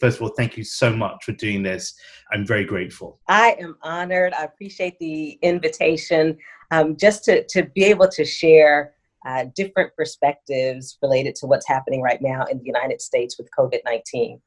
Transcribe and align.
First 0.00 0.16
of 0.16 0.22
all, 0.22 0.28
thank 0.36 0.56
you 0.56 0.64
so 0.64 0.94
much 0.94 1.24
for 1.24 1.32
doing 1.32 1.62
this. 1.62 1.94
I'm 2.32 2.46
very 2.46 2.64
grateful. 2.64 3.20
I 3.28 3.56
am 3.60 3.76
honored. 3.82 4.32
I 4.34 4.44
appreciate 4.44 4.98
the 4.98 5.38
invitation 5.42 6.36
um, 6.70 6.96
just 6.96 7.24
to, 7.24 7.44
to 7.46 7.64
be 7.74 7.84
able 7.84 8.08
to 8.08 8.24
share 8.24 8.94
uh, 9.26 9.46
different 9.54 9.94
perspectives 9.96 10.98
related 11.00 11.34
to 11.36 11.46
what's 11.46 11.66
happening 11.66 12.02
right 12.02 12.20
now 12.20 12.44
in 12.44 12.58
the 12.58 12.64
United 12.66 13.00
States 13.00 13.38
with 13.38 13.48
COVID 13.58 13.80
19. 13.84 14.40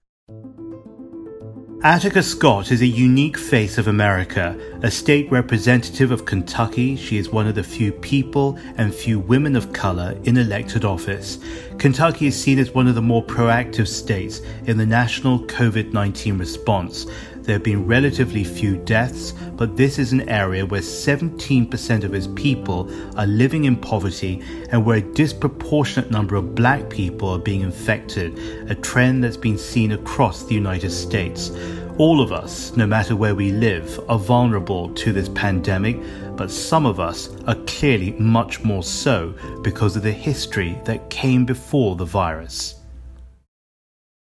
Attica 1.84 2.23
Scott 2.23 2.71
is 2.71 2.82
a 2.82 2.88
unique 2.88 3.38
face 3.38 3.78
of 3.78 3.88
America, 3.88 4.57
a 4.82 4.89
state 4.89 5.30
representative 5.30 6.11
of 6.11 6.25
Kentucky. 6.25 6.96
She 6.96 7.18
is 7.18 7.30
one 7.30 7.46
of 7.46 7.54
the 7.54 7.64
few 7.64 7.92
people 7.92 8.57
and 8.78 8.93
few 8.93 9.20
women 9.20 9.55
of 9.55 9.73
color 9.73 10.20
in 10.24 10.38
elected 10.38 10.84
office. 10.84 11.38
Kentucky 11.78 12.25
is 12.25 12.42
seen 12.42 12.57
as 12.57 12.71
one 12.71 12.88
of 12.88 12.96
the 12.96 13.02
more 13.04 13.24
proactive 13.24 13.88
states 13.88 14.42
in 14.66 14.78
the 14.78 14.88
national 14.88 15.42
COVID 15.42 15.93
19 15.93 16.39
response. 16.39 17.05
There 17.47 17.56
have 17.56 17.64
been 17.64 17.87
relatively 17.87 18.43
few 18.43 18.75
deaths, 18.75 19.32
but 19.56 19.78
this 19.78 20.00
is 20.00 20.11
an 20.11 20.28
area 20.28 20.65
where 20.65 20.82
17% 20.82 22.04
of 22.04 22.14
its 22.14 22.28
people 22.36 22.92
are 23.18 23.25
living 23.25 23.64
in 23.64 23.78
poverty 23.78 24.43
and 24.70 24.86
where 24.86 24.97
a 24.97 25.14
disproportionate 25.14 26.11
number 26.11 26.36
of 26.36 26.56
black 26.56 26.89
people 26.89 27.29
are 27.29 27.39
being 27.39 27.61
infected, 27.61 28.37
a 28.70 28.75
trend 28.75 29.23
that's 29.23 29.37
been 29.37 29.57
seen 29.57 29.93
across 29.93 30.43
the 30.43 30.56
United 30.56 30.92
States. 30.92 31.51
All 31.97 32.20
of 32.20 32.33
us, 32.33 32.75
no 32.75 32.86
matter 32.86 33.16
where 33.16 33.33
we 33.33 33.53
live, 33.53 33.98
are 34.09 34.20
vulnerable 34.20 34.94
to 34.95 35.14
this 35.14 35.30
pandemic, 35.30 35.98
but 36.36 36.52
some 36.52 36.86
of 36.86 37.00
us 37.00 37.30
are 37.48 37.56
clearly 37.66 38.11
much 38.20 38.61
more 38.66 38.84
so 38.84 39.34
because 39.61 39.95
of 39.95 40.03
the 40.03 40.11
history 40.11 40.78
that 40.84 41.09
came 41.09 41.45
before 41.45 41.95
the 41.95 42.03
virus. 42.03 42.77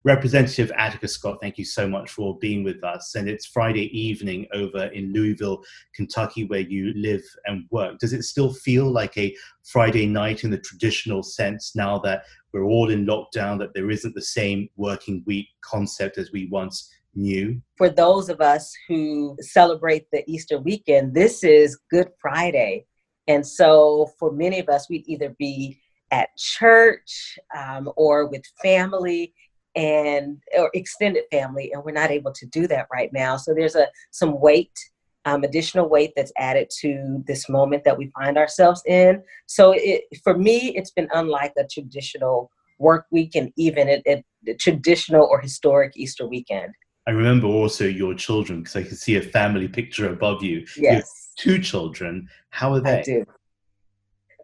Representative 0.04 0.72
Attica 0.76 1.08
Scott, 1.08 1.38
thank 1.42 1.60
you 1.60 1.66
so 1.66 1.88
much 1.88 2.10
for 2.10 2.38
being 2.40 2.64
with 2.64 2.84
us. 2.84 3.14
And 3.14 3.30
it's 3.30 3.46
Friday 3.46 3.86
evening 3.98 4.48
over 4.52 4.86
in 4.86 5.14
Louisville, 5.14 5.64
Kentucky, 5.94 6.46
where 6.46 6.62
you 6.62 6.92
live 6.96 7.22
and 7.46 7.66
work. 7.70 8.00
Does 8.00 8.12
it 8.12 8.24
still 8.24 8.52
feel 8.52 8.92
like 8.92 9.16
a 9.18 9.36
Friday 9.64 10.08
night 10.08 10.44
in 10.44 10.50
the 10.50 10.58
traditional 10.58 11.22
sense 11.22 11.76
now 11.76 12.00
that 12.00 12.24
we're 12.52 12.64
all 12.64 12.90
in 12.90 13.06
lockdown, 13.06 13.60
that 13.60 13.76
there 13.76 13.92
isn't 13.92 14.16
the 14.16 14.22
same 14.22 14.70
working 14.76 15.24
week 15.28 15.50
concept 15.62 16.18
as 16.18 16.32
we 16.32 16.48
once 16.48 16.90
knew? 17.14 17.62
For 17.78 17.90
those 17.90 18.30
of 18.30 18.42
us 18.42 18.74
who 18.88 19.38
celebrate 19.40 20.10
the 20.12 20.24
Easter 20.28 20.58
weekend, 20.60 21.14
this 21.14 21.44
is 21.44 21.80
Good 21.92 22.10
Friday. 22.20 22.88
And 23.28 23.46
so 23.46 24.10
for 24.18 24.32
many 24.32 24.60
of 24.60 24.68
us, 24.68 24.90
we'd 24.90 25.08
either 25.08 25.36
be 25.38 25.80
at 26.10 26.36
church 26.38 27.38
um, 27.56 27.90
or 27.96 28.26
with 28.28 28.44
family 28.64 29.34
and 29.76 30.42
or 30.58 30.70
extended 30.74 31.24
family 31.32 31.72
and 31.72 31.84
we're 31.84 31.92
not 31.92 32.12
able 32.12 32.32
to 32.34 32.46
do 32.48 32.68
that 32.68 32.88
right 32.92 33.12
now. 33.14 33.38
So 33.38 33.54
there's 33.54 33.76
a 33.76 33.88
some 34.12 34.40
weight 34.40 34.78
um, 35.26 35.44
additional 35.44 35.88
weight 35.88 36.14
that's 36.16 36.32
added 36.38 36.70
to 36.80 37.24
this 37.28 37.48
moment 37.48 37.84
that 37.84 37.98
we 37.98 38.12
find 38.20 38.38
ourselves 38.38 38.82
in. 38.86 39.22
So 39.46 39.74
it 39.76 40.04
for 40.24 40.38
me 40.38 40.76
it's 40.76 40.92
been 40.92 41.10
unlike 41.14 41.54
a 41.58 41.66
traditional 41.66 42.52
work 42.80 43.06
week 43.12 43.36
and 43.36 43.52
even 43.58 43.88
a, 43.90 44.02
a 44.08 44.54
traditional 44.56 45.28
or 45.30 45.40
historic 45.40 45.94
easter 45.96 46.28
weekend. 46.28 46.74
I 47.08 47.12
remember 47.12 47.48
also 47.48 47.86
your 47.86 48.14
children 48.14 48.60
because 48.60 48.76
i 48.76 48.84
can 48.84 48.96
see 48.96 49.16
a 49.16 49.22
family 49.22 49.68
picture 49.68 50.10
above 50.10 50.44
you. 50.44 50.66
Yes. 50.78 51.32
you 51.46 51.54
two 51.56 51.60
children. 51.60 52.30
How 52.50 52.74
are 52.74 52.80
they? 52.80 53.00
I 53.00 53.02
do. 53.02 53.26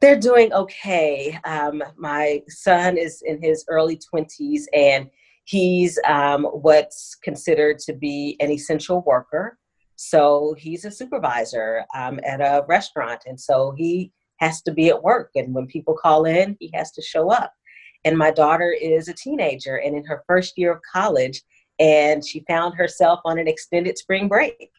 They're 0.02 0.20
doing 0.20 0.54
okay. 0.54 1.40
Um, 1.44 1.82
my 1.98 2.44
son 2.48 2.98
is 2.98 3.24
in 3.26 3.42
his 3.42 3.66
early 3.70 4.00
20s 4.14 4.64
and 4.74 5.10
he's 5.46 5.98
um, 6.06 6.44
what's 6.44 7.16
considered 7.24 7.80
to 7.80 7.94
be 7.94 8.38
an 8.40 8.52
essential 8.52 9.04
worker. 9.06 9.58
So 9.96 10.56
he's 10.58 10.86
a 10.86 10.92
supervisor 10.92 11.84
um, 11.96 12.20
at 12.24 12.42
a 12.42 12.64
restaurant. 12.68 13.24
And 13.26 13.40
so 13.40 13.74
he 13.76 14.12
has 14.40 14.62
to 14.64 14.72
be 14.72 14.90
at 14.90 15.02
work. 15.02 15.32
And 15.36 15.54
when 15.56 15.66
people 15.66 15.96
call 15.96 16.26
in, 16.26 16.56
he 16.60 16.70
has 16.74 16.92
to 16.92 17.02
show 17.02 17.32
up. 17.32 17.54
And 18.06 18.18
my 18.18 18.32
daughter 18.32 18.72
is 18.72 19.08
a 19.08 19.14
teenager 19.14 19.78
and 19.78 19.96
in 19.96 20.06
her 20.06 20.24
first 20.28 20.58
year 20.58 20.72
of 20.72 20.82
college, 20.94 21.42
and 21.80 22.26
she 22.26 22.44
found 22.48 22.76
herself 22.76 23.20
on 23.26 23.40
an 23.40 23.48
extended 23.48 23.98
spring 23.98 24.28
break. 24.28 24.72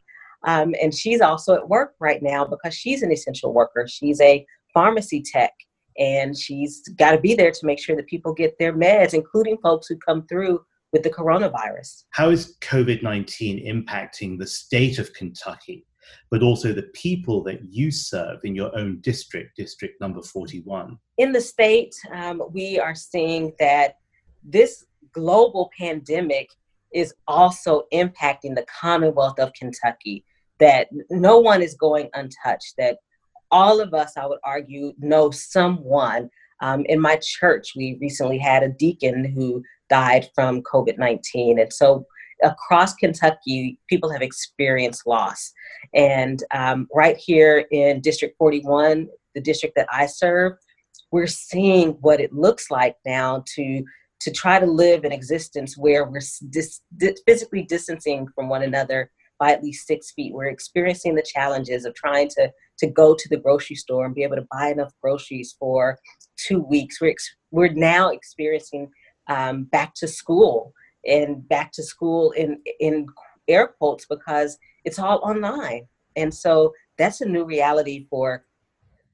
Um, 0.47 0.75
and 0.81 0.95
she's 0.95 1.21
also 1.21 1.55
at 1.55 1.69
work 1.69 1.95
right 1.99 2.23
now 2.23 2.45
because 2.45 2.75
she's 2.75 3.03
an 3.03 3.11
essential 3.11 3.53
worker. 3.53 3.87
She's 3.89 4.21
a 4.21 4.47
pharmacy 4.79 5.21
tech 5.21 5.53
and 5.99 6.37
she's 6.39 6.89
got 6.91 7.11
to 7.11 7.19
be 7.19 7.35
there 7.35 7.51
to 7.51 7.67
make 7.67 7.81
sure 7.81 7.97
that 7.97 8.07
people 8.07 8.33
get 8.33 8.57
their 8.61 8.73
meds, 8.73 9.13
including 9.13 9.59
folks 9.59 9.89
who 9.89 9.97
come 9.97 10.25
through 10.29 10.61
with 10.93 11.03
the 11.03 11.11
coronavirus. 11.11 12.05
How 12.11 12.31
is 12.31 12.57
COVID 12.61 13.03
19 13.03 13.67
impacting 13.67 14.39
the 14.39 14.47
state 14.47 15.01
of 15.01 15.13
Kentucky, 15.15 15.85
but 16.31 16.45
also 16.45 16.73
the 16.73 16.91
people 16.95 17.43
that 17.43 17.59
you 17.69 17.91
serve 17.91 18.39
in 18.45 18.55
your 18.55 18.71
own 18.79 19.01
district, 19.01 19.57
district 19.57 20.01
number 20.01 20.23
41? 20.23 20.97
In 21.17 21.33
the 21.33 21.41
state, 21.41 21.95
um, 22.15 22.41
we 22.53 22.79
are 22.79 22.95
seeing 22.95 23.53
that 23.59 23.97
this 24.45 24.87
global 25.13 25.71
pandemic 25.77 26.49
is 26.95 27.13
also 27.27 27.83
impacting 27.93 28.55
the 28.55 28.67
Commonwealth 28.81 29.41
of 29.41 29.53
Kentucky, 29.55 30.25
that 30.61 30.87
no 31.11 31.41
one 31.41 31.63
is 31.63 31.75
going 31.75 32.09
untouched, 32.15 32.75
that 32.79 32.99
all 33.51 33.81
of 33.81 33.95
us, 33.95 34.17
I 34.17 34.27
would 34.27 34.39
argue, 34.45 34.93
know 34.99 35.31
someone. 35.31 36.31
Um, 36.61 36.85
in 36.87 37.01
my 37.01 37.19
church, 37.23 37.73
we 37.77 37.99
recently 38.01 38.39
had 38.39 38.63
a 38.63 38.69
deacon 38.69 39.25
who 39.25 39.63
died 39.89 40.29
from 40.35 40.63
COVID 40.63 40.99
19. 40.99 41.59
And 41.61 41.73
so 41.73 42.05
across 42.43 42.95
Kentucky, 42.95 43.79
people 43.89 44.11
have 44.11 44.23
experienced 44.23 45.07
loss. 45.07 45.53
And 45.95 46.43
um, 46.55 46.89
right 46.95 47.17
here 47.17 47.67
in 47.71 48.01
District 48.01 48.37
41, 48.39 49.09
the 49.35 49.41
district 49.41 49.77
that 49.77 49.89
I 49.93 50.07
serve, 50.07 50.55
we're 51.11 51.27
seeing 51.27 51.91
what 52.01 52.21
it 52.21 52.33
looks 52.33 52.71
like 52.71 52.97
now 53.07 53.45
to 53.55 53.85
to 54.21 54.33
try 54.33 54.59
to 54.59 54.67
live 54.67 55.05
an 55.05 55.13
existence 55.13 55.79
where 55.79 56.05
we're 56.05 56.21
dis- 56.51 56.81
physically 57.25 57.63
distancing 57.63 58.27
from 58.35 58.49
one 58.49 58.65
another 58.65 59.13
by 59.39 59.53
at 59.53 59.63
least 59.63 59.87
six 59.87 60.13
feet. 60.13 60.35
We're 60.35 60.47
experiencing 60.47 61.15
the 61.15 61.23
challenges 61.23 61.85
of 61.85 61.95
trying 61.95 62.29
to 62.31 62.51
to 62.79 62.87
go 62.87 63.15
to 63.15 63.29
the 63.29 63.37
grocery 63.37 63.77
store 63.77 64.07
and 64.07 64.15
be 64.15 64.23
able 64.23 64.37
to 64.37 64.47
buy 64.53 64.69
enough 64.69 64.93
groceries 65.03 65.57
for 65.59 65.99
two 66.37 66.61
weeks. 66.61 67.01
We're 67.01 67.11
ex- 67.11 67.37
we're 67.51 67.73
now 67.73 68.11
experiencing 68.11 68.91
um, 69.29 69.65
back 69.65 69.95
to 69.97 70.09
school 70.09 70.73
and 71.07 71.47
back 71.49 71.73
to 71.73 71.83
school 71.83 72.33
in 72.33 72.61
in 72.81 73.07
air 73.49 73.69
quotes 73.69 74.07
because 74.07 74.59
it's 74.85 74.99
all 74.99 75.19
online, 75.23 75.87
and 76.17 76.33
so 76.33 76.73
that's 76.97 77.21
a 77.21 77.27
new 77.27 77.45
reality 77.45 78.07
for 78.11 78.45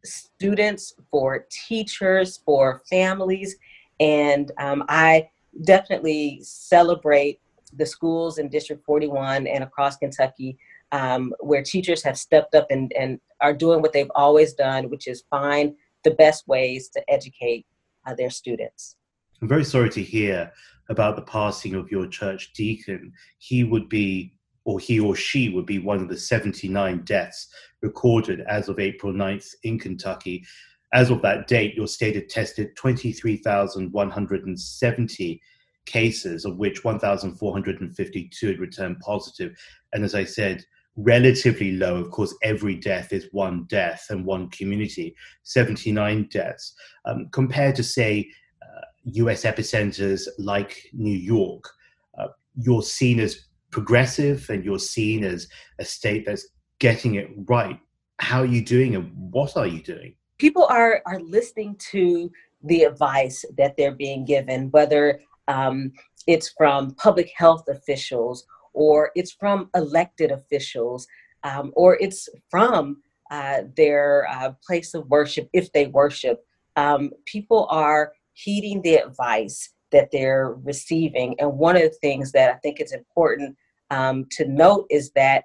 students, 0.05 0.95
for 1.11 1.47
teachers, 1.51 2.41
for 2.45 2.83
families, 2.89 3.57
and 4.01 4.53
um, 4.59 4.85
I 4.89 5.29
definitely 5.65 6.41
celebrate 6.43 7.41
the 7.77 7.87
schools 7.87 8.39
in 8.39 8.49
District 8.49 8.85
41 8.85 9.47
and 9.47 9.65
across 9.65 9.97
Kentucky 9.97 10.59
um, 10.95 11.35
where 11.41 11.63
teachers 11.63 12.03
have 12.05 12.17
stepped 12.17 12.55
up 12.55 12.69
and, 12.71 12.91
and 12.99 13.21
are 13.41 13.53
doing 13.53 13.83
what 13.83 13.93
they've 13.93 14.11
always 14.15 14.55
done, 14.55 14.89
which 14.91 15.09
is 15.09 15.25
find 15.29 15.75
the 16.05 16.13
best 16.13 16.47
ways 16.47 16.89
to 16.91 17.03
educate 17.09 17.67
uh, 18.07 18.15
their 18.15 18.31
students. 18.31 18.95
I'm 19.43 19.49
very 19.49 19.65
sorry 19.65 19.91
to 19.91 20.03
hear 20.03 20.53
about 20.89 21.17
the 21.17 21.23
passing 21.23 21.75
of 21.75 21.91
your 21.91 22.07
church 22.07 22.53
deacon. 22.53 23.13
He 23.39 23.65
would 23.65 23.89
be, 23.89 24.37
or 24.65 24.79
he 24.79 25.01
or 25.01 25.17
she 25.17 25.49
would 25.49 25.67
be, 25.67 25.81
one 25.81 26.01
of 26.01 26.09
the 26.09 26.17
79 26.17 27.03
deaths 27.05 27.49
recorded 27.83 28.43
as 28.43 28.69
of 28.69 28.79
April 28.79 29.13
9th 29.13 29.49
in 29.65 29.81
Kentucky. 29.81 30.45
As 30.93 31.11
of 31.11 31.23
that 31.23 31.49
date, 31.49 31.75
your 31.75 31.89
state 31.89 32.15
had 32.15 32.29
tested 32.29 32.77
23,170 32.77 35.43
cases, 35.87 36.45
of 36.45 36.57
which 36.57 36.85
1,452 36.85 38.47
had 38.47 38.59
returned 38.59 39.01
positive. 39.01 39.57
And 39.93 40.05
as 40.05 40.15
I 40.15 40.25
said, 40.25 40.65
relatively 40.97 41.73
low. 41.73 41.97
Of 41.97 42.11
course, 42.11 42.35
every 42.43 42.77
death 42.77 43.13
is 43.13 43.29
one 43.33 43.65
death 43.69 44.07
and 44.11 44.25
one 44.25 44.49
community, 44.51 45.15
79 45.43 46.29
deaths, 46.31 46.75
um, 47.05 47.29
compared 47.33 47.75
to, 47.77 47.83
say, 47.83 48.29
uh, 48.63 48.83
US 49.05 49.45
epicenters 49.45 50.29
like 50.39 50.89
New 50.93 51.17
York. 51.17 51.69
Uh, 52.19 52.29
you're 52.57 52.83
seen 52.83 53.21
as 53.21 53.47
progressive 53.71 54.49
and 54.51 54.65
you're 54.65 54.79
seen 54.79 55.25
as 55.25 55.49
a 55.81 55.85
state 55.85 56.25
that's 56.27 56.47
getting 56.79 57.17
it 57.17 57.29
right. 57.47 57.79
How 58.21 58.41
are 58.41 58.47
you 58.47 58.65
doing 58.65 58.95
and 58.95 59.11
what 59.33 59.57
are 59.57 59.67
you 59.67 59.83
doing? 59.83 60.15
People 60.39 60.67
are, 60.67 61.03
are 61.07 61.21
listening 61.21 61.77
to 61.91 62.31
the 62.63 62.85
advice 62.85 63.45
that 63.57 63.77
they're 63.77 63.95
being 63.95 64.25
given, 64.25 64.71
whether 64.71 65.21
um, 65.49 65.93
it's 66.27 66.53
from 66.57 66.95
public 66.95 67.31
health 67.37 67.65
officials 67.69 68.47
or 68.73 69.11
it's 69.15 69.33
from 69.33 69.71
elected 69.75 70.31
officials 70.31 71.07
um, 71.45 71.73
or 71.77 71.97
it's 72.01 72.29
from 72.51 72.97
uh, 73.31 73.63
their 73.77 74.27
uh, 74.31 74.53
place 74.67 74.95
of 74.95 75.09
worship 75.09 75.49
if 75.53 75.73
they 75.73 75.87
worship. 75.87 76.45
Um, 76.77 77.11
people 77.27 77.67
are 77.71 78.13
heeding 78.33 78.83
the 78.83 78.97
advice 78.97 79.71
that 79.93 80.11
they're 80.11 80.57
receiving. 80.65 81.37
And 81.39 81.57
one 81.57 81.77
of 81.77 81.83
the 81.83 81.97
things 82.01 82.33
that 82.33 82.51
I 82.51 82.59
think 82.59 82.81
is 82.81 82.93
important 82.93 83.57
um, 83.91 84.27
to 84.33 84.47
note 84.47 84.87
is 84.91 85.11
that 85.13 85.45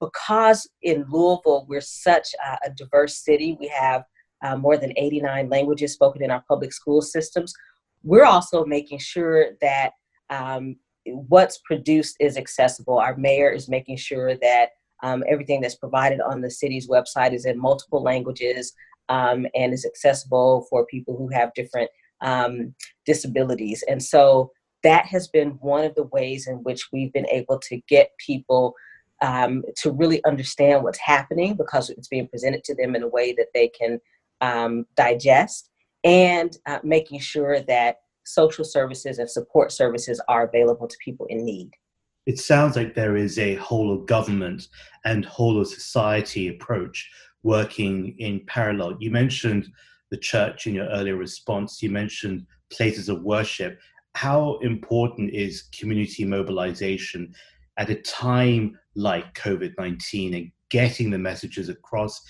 because 0.00 0.68
in 0.82 1.04
Louisville 1.08 1.66
we're 1.68 1.80
such 1.80 2.28
a, 2.44 2.68
a 2.68 2.70
diverse 2.70 3.18
city, 3.18 3.56
we 3.60 3.68
have 3.68 4.04
uh, 4.42 4.56
more 4.56 4.76
than 4.76 4.92
89 4.96 5.50
languages 5.50 5.92
spoken 5.92 6.22
in 6.22 6.30
our 6.30 6.42
public 6.48 6.72
school 6.72 7.02
systems. 7.02 7.52
We're 8.02 8.24
also 8.24 8.64
making 8.64 8.98
sure 8.98 9.52
that 9.60 9.92
um, 10.30 10.76
what's 11.06 11.58
produced 11.58 12.16
is 12.20 12.36
accessible. 12.36 12.98
Our 12.98 13.16
mayor 13.16 13.50
is 13.50 13.68
making 13.68 13.96
sure 13.96 14.36
that 14.36 14.70
um, 15.02 15.24
everything 15.28 15.60
that's 15.60 15.76
provided 15.76 16.20
on 16.20 16.40
the 16.40 16.50
city's 16.50 16.88
website 16.88 17.32
is 17.32 17.46
in 17.46 17.58
multiple 17.58 18.02
languages 18.02 18.72
um, 19.08 19.46
and 19.54 19.72
is 19.72 19.86
accessible 19.86 20.66
for 20.70 20.86
people 20.86 21.16
who 21.16 21.28
have 21.32 21.54
different 21.54 21.90
um, 22.20 22.74
disabilities. 23.06 23.82
And 23.88 24.02
so 24.02 24.52
that 24.82 25.06
has 25.06 25.28
been 25.28 25.50
one 25.60 25.84
of 25.84 25.94
the 25.94 26.04
ways 26.04 26.46
in 26.46 26.56
which 26.56 26.88
we've 26.92 27.12
been 27.12 27.28
able 27.28 27.58
to 27.60 27.80
get 27.88 28.10
people 28.24 28.74
um, 29.22 29.62
to 29.76 29.90
really 29.90 30.24
understand 30.24 30.82
what's 30.82 30.98
happening 30.98 31.54
because 31.54 31.90
it's 31.90 32.08
being 32.08 32.28
presented 32.28 32.64
to 32.64 32.74
them 32.74 32.94
in 32.94 33.02
a 33.02 33.08
way 33.08 33.32
that 33.32 33.48
they 33.52 33.68
can 33.68 34.00
um, 34.40 34.86
digest 34.96 35.69
and 36.04 36.56
uh, 36.66 36.78
making 36.82 37.20
sure 37.20 37.60
that 37.60 38.00
social 38.24 38.64
services 38.64 39.18
and 39.18 39.28
support 39.28 39.72
services 39.72 40.20
are 40.28 40.46
available 40.46 40.86
to 40.86 40.96
people 41.04 41.26
in 41.26 41.44
need. 41.44 41.70
It 42.26 42.38
sounds 42.38 42.76
like 42.76 42.94
there 42.94 43.16
is 43.16 43.38
a 43.38 43.54
whole 43.56 43.92
of 43.92 44.06
government 44.06 44.68
and 45.04 45.24
whole 45.24 45.60
of 45.60 45.68
society 45.68 46.48
approach 46.48 47.10
working 47.42 48.14
in 48.18 48.44
parallel. 48.46 48.96
You 49.00 49.10
mentioned 49.10 49.68
the 50.10 50.16
church 50.16 50.66
in 50.66 50.74
your 50.74 50.88
earlier 50.88 51.16
response, 51.16 51.82
you 51.82 51.90
mentioned 51.90 52.46
places 52.70 53.08
of 53.08 53.22
worship. 53.22 53.78
How 54.14 54.58
important 54.58 55.32
is 55.32 55.68
community 55.78 56.24
mobilization 56.24 57.32
at 57.78 57.90
a 57.90 57.94
time 57.96 58.78
like 58.94 59.34
COVID 59.34 59.74
19 59.78 60.34
and 60.34 60.52
getting 60.68 61.10
the 61.10 61.18
messages 61.18 61.68
across 61.68 62.20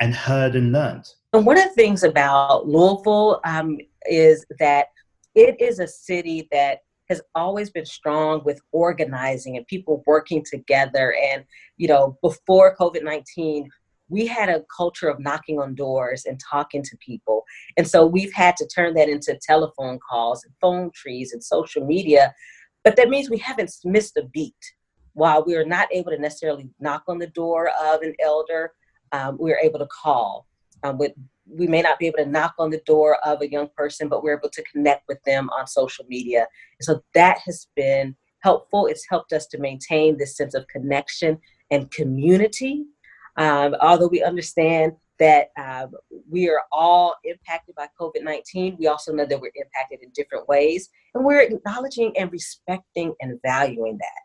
and 0.00 0.14
heard 0.14 0.56
and 0.56 0.72
learned? 0.72 1.04
And 1.34 1.44
one 1.44 1.58
of 1.58 1.64
the 1.64 1.70
things 1.70 2.04
about 2.04 2.68
Louisville 2.68 3.40
um, 3.44 3.78
is 4.06 4.46
that 4.60 4.86
it 5.34 5.60
is 5.60 5.80
a 5.80 5.88
city 5.88 6.46
that 6.52 6.78
has 7.08 7.20
always 7.34 7.70
been 7.70 7.84
strong 7.84 8.40
with 8.44 8.60
organizing 8.70 9.56
and 9.56 9.66
people 9.66 10.04
working 10.06 10.44
together. 10.48 11.12
And, 11.32 11.44
you 11.76 11.88
know, 11.88 12.16
before 12.22 12.76
COVID 12.76 13.02
19, 13.02 13.68
we 14.08 14.28
had 14.28 14.48
a 14.48 14.62
culture 14.74 15.08
of 15.08 15.18
knocking 15.18 15.58
on 15.58 15.74
doors 15.74 16.24
and 16.24 16.38
talking 16.38 16.84
to 16.84 16.96
people. 17.04 17.42
And 17.76 17.88
so 17.88 18.06
we've 18.06 18.32
had 18.32 18.56
to 18.58 18.66
turn 18.68 18.94
that 18.94 19.08
into 19.08 19.36
telephone 19.42 19.98
calls 20.08 20.44
and 20.44 20.54
phone 20.60 20.92
trees 20.94 21.32
and 21.32 21.42
social 21.42 21.84
media. 21.84 22.32
But 22.84 22.94
that 22.94 23.08
means 23.08 23.28
we 23.28 23.38
haven't 23.38 23.72
missed 23.82 24.16
a 24.16 24.22
beat. 24.32 24.54
While 25.14 25.44
we're 25.44 25.66
not 25.66 25.88
able 25.92 26.12
to 26.12 26.18
necessarily 26.18 26.70
knock 26.78 27.02
on 27.08 27.18
the 27.18 27.26
door 27.26 27.70
of 27.82 28.02
an 28.02 28.14
elder, 28.22 28.72
um, 29.10 29.36
we're 29.36 29.58
able 29.58 29.80
to 29.80 29.86
call. 29.86 30.46
Um, 30.84 30.98
with 30.98 31.12
we 31.46 31.66
may 31.66 31.82
not 31.82 31.98
be 31.98 32.06
able 32.06 32.18
to 32.18 32.26
knock 32.26 32.54
on 32.58 32.70
the 32.70 32.82
door 32.86 33.18
of 33.24 33.42
a 33.42 33.50
young 33.50 33.68
person, 33.76 34.08
but 34.08 34.22
we're 34.22 34.36
able 34.36 34.50
to 34.50 34.62
connect 34.64 35.04
with 35.08 35.22
them 35.24 35.50
on 35.50 35.66
social 35.66 36.04
media. 36.08 36.46
So 36.80 37.02
that 37.14 37.38
has 37.44 37.66
been 37.76 38.16
helpful. 38.40 38.86
It's 38.86 39.06
helped 39.08 39.32
us 39.32 39.46
to 39.48 39.58
maintain 39.58 40.16
this 40.16 40.36
sense 40.36 40.54
of 40.54 40.66
connection 40.68 41.38
and 41.70 41.90
community. 41.90 42.84
Um, 43.36 43.74
although 43.80 44.06
we 44.06 44.22
understand 44.22 44.92
that 45.18 45.48
um, 45.58 45.92
we 46.28 46.48
are 46.48 46.62
all 46.72 47.14
impacted 47.24 47.74
by 47.74 47.88
COVID 48.00 48.22
19, 48.22 48.76
we 48.78 48.86
also 48.86 49.12
know 49.12 49.26
that 49.26 49.40
we're 49.40 49.52
impacted 49.54 50.00
in 50.02 50.10
different 50.14 50.48
ways, 50.48 50.88
and 51.14 51.24
we're 51.24 51.40
acknowledging 51.40 52.16
and 52.16 52.30
respecting 52.32 53.14
and 53.20 53.38
valuing 53.44 53.96
that. 53.98 54.22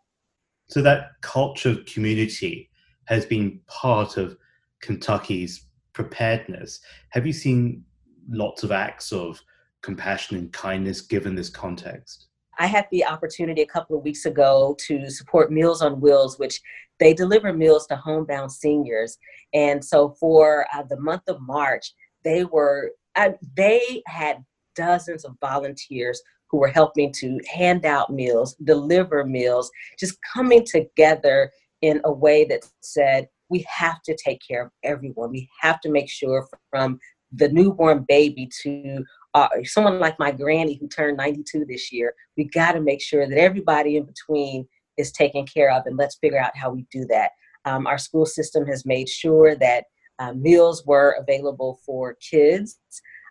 So, 0.68 0.82
that 0.82 1.12
culture 1.22 1.70
of 1.70 1.86
community 1.86 2.70
has 3.06 3.26
been 3.26 3.60
part 3.68 4.18
of 4.18 4.38
Kentucky's 4.82 5.66
preparedness. 6.00 6.80
Have 7.10 7.28
you 7.28 7.34
seen 7.34 7.84
lots 8.30 8.64
of 8.64 8.72
acts 8.72 9.12
of 9.12 9.42
compassion 9.82 10.38
and 10.38 10.54
kindness 10.54 11.02
given 11.02 11.36
this 11.36 11.50
context? 11.50 12.28
I 12.58 12.68
had 12.68 12.88
the 12.90 13.04
opportunity 13.04 13.64
a 13.64 13.68
couple 13.68 13.98
of 13.98 14.04
weeks 14.06 14.26
ago 14.26 14.78
to 14.88 15.10
support 15.10 15.52
Meals 15.52 15.82
on 15.82 16.00
Wheels, 16.00 16.40
which 16.40 16.62
they 17.02 17.14
deliver 17.14 17.52
meals 17.52 17.86
to 17.88 17.98
homebound 17.98 18.50
seniors. 18.50 19.18
And 19.54 19.84
so 19.84 20.16
for 20.22 20.66
uh, 20.74 20.84
the 20.90 21.00
month 21.02 21.24
of 21.28 21.42
March, 21.42 21.94
they 22.24 22.46
were 22.46 22.92
uh, 23.16 23.32
they 23.58 24.02
had 24.08 24.38
dozens 24.76 25.26
of 25.26 25.36
volunteers 25.42 26.22
who 26.50 26.60
were 26.60 26.68
helping 26.68 27.12
to 27.20 27.40
hand 27.54 27.86
out 27.86 28.10
meals, 28.14 28.56
deliver 28.64 29.26
meals, 29.26 29.70
just 30.00 30.18
coming 30.34 30.66
together 30.66 31.52
in 31.82 32.00
a 32.06 32.12
way 32.12 32.46
that 32.46 32.62
said, 32.82 33.28
we 33.50 33.66
have 33.68 34.02
to 34.04 34.16
take 34.16 34.42
care 34.48 34.66
of 34.66 34.72
everyone. 34.84 35.32
We 35.32 35.50
have 35.62 35.80
to 35.82 35.90
make 35.90 36.10
sure 36.10 36.48
from 36.70 37.00
the 37.32 37.50
newborn 37.50 38.06
baby 38.08 38.50
to 38.64 39.04
uh, 39.34 39.48
someone 39.64 40.00
like 40.00 40.18
my 40.20 40.32
granny 40.32 40.78
who 40.80 40.88
turned 40.88 41.18
92 41.18 41.66
this 41.66 41.92
year, 41.92 42.14
we 42.38 42.46
got 42.46 42.74
to 42.74 42.82
make 42.82 43.02
sure 43.02 43.28
that 43.28 43.38
everybody 43.38 43.98
in 43.98 44.06
between 44.06 44.68
is 44.98 45.12
taken 45.12 45.46
care 45.46 45.72
of, 45.72 45.84
and 45.86 45.98
let's 45.98 46.16
figure 46.16 46.40
out 46.40 46.58
how 46.58 46.70
we 46.72 46.86
do 46.92 47.06
that. 47.06 47.32
Um, 47.66 47.88
our 47.88 47.98
school 47.98 48.26
system 48.26 48.66
has 48.66 48.86
made 48.86 49.08
sure 49.08 49.56
that 49.56 49.86
uh, 50.18 50.34
meals 50.34 50.86
were 50.86 51.16
available 51.20 51.80
for 51.86 52.16
kids 52.16 52.80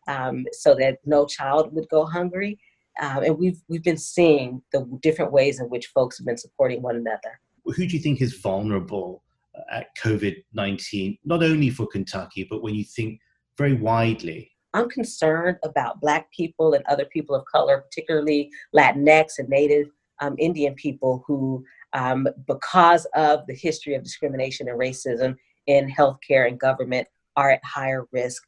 um, 0.07 0.47
so 0.53 0.75
that 0.77 0.99
no 1.05 1.27
child 1.27 1.75
would 1.75 1.89
go 1.89 2.07
hungry. 2.07 2.59
Um, 3.01 3.25
and 3.25 3.39
we've, 3.39 3.61
we've 3.69 3.85
been 3.85 3.99
seeing 3.99 4.63
the 4.73 4.87
different 5.03 5.33
ways 5.33 5.61
in 5.61 5.67
which 5.67 5.89
folks 5.89 6.19
have 6.19 6.27
been 6.27 6.39
supporting 6.39 6.83
one 6.83 6.97
another. 6.97 7.41
Who 7.65 7.87
do 7.87 7.97
you 7.97 8.03
think 8.03 8.23
is 8.23 8.35
vulnerable 8.35 9.23
at 9.71 9.89
COVID 10.03 10.37
19, 10.53 11.19
not 11.25 11.43
only 11.43 11.71
for 11.71 11.87
Kentucky, 11.87 12.47
but 12.49 12.63
when 12.63 12.75
you 12.75 12.85
think 12.85 13.21
very 13.57 13.75
widely? 13.75 14.51
I'm 14.75 14.89
concerned 14.89 15.57
about 15.65 16.01
Black 16.01 16.31
people 16.31 16.75
and 16.75 16.85
other 16.87 17.07
people 17.07 17.35
of 17.35 17.45
color, 17.47 17.79
particularly 17.81 18.51
Latinx 18.75 19.39
and 19.39 19.49
Native 19.49 19.89
um, 20.21 20.35
Indian 20.39 20.75
people 20.75 21.25
who, 21.27 21.65
um, 21.93 22.29
because 22.47 23.07
of 23.15 23.47
the 23.47 23.55
history 23.55 23.95
of 23.95 24.03
discrimination 24.03 24.69
and 24.69 24.79
racism 24.79 25.37
in 25.67 25.91
healthcare 25.91 26.47
and 26.47 26.59
government, 26.59 27.07
are 27.37 27.51
at 27.51 27.65
higher 27.65 28.07
risk. 28.13 28.43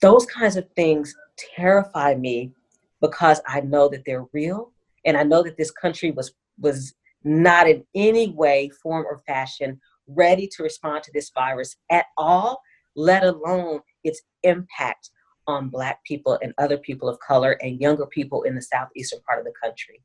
Those 0.00 0.26
kinds 0.26 0.56
of 0.56 0.68
things 0.76 1.14
terrify 1.36 2.14
me 2.14 2.52
because 3.00 3.40
I 3.46 3.60
know 3.60 3.88
that 3.88 4.02
they're 4.06 4.26
real 4.32 4.72
and 5.04 5.16
I 5.16 5.22
know 5.22 5.42
that 5.42 5.56
this 5.56 5.70
country 5.70 6.10
was 6.10 6.32
was 6.58 6.94
not 7.24 7.68
in 7.68 7.84
any 7.94 8.30
way, 8.30 8.70
form, 8.82 9.04
or 9.04 9.18
fashion 9.26 9.80
ready 10.08 10.48
to 10.56 10.62
respond 10.62 11.02
to 11.04 11.10
this 11.12 11.30
virus 11.34 11.76
at 11.90 12.06
all, 12.16 12.60
let 12.94 13.24
alone 13.24 13.80
its 14.04 14.22
impact 14.42 15.10
on 15.46 15.68
Black 15.68 16.02
people 16.04 16.38
and 16.42 16.52
other 16.58 16.78
people 16.78 17.08
of 17.08 17.18
color 17.20 17.52
and 17.62 17.80
younger 17.80 18.06
people 18.06 18.42
in 18.42 18.54
the 18.54 18.62
southeastern 18.62 19.20
part 19.20 19.38
of 19.38 19.44
the 19.44 19.52
country. 19.62 20.02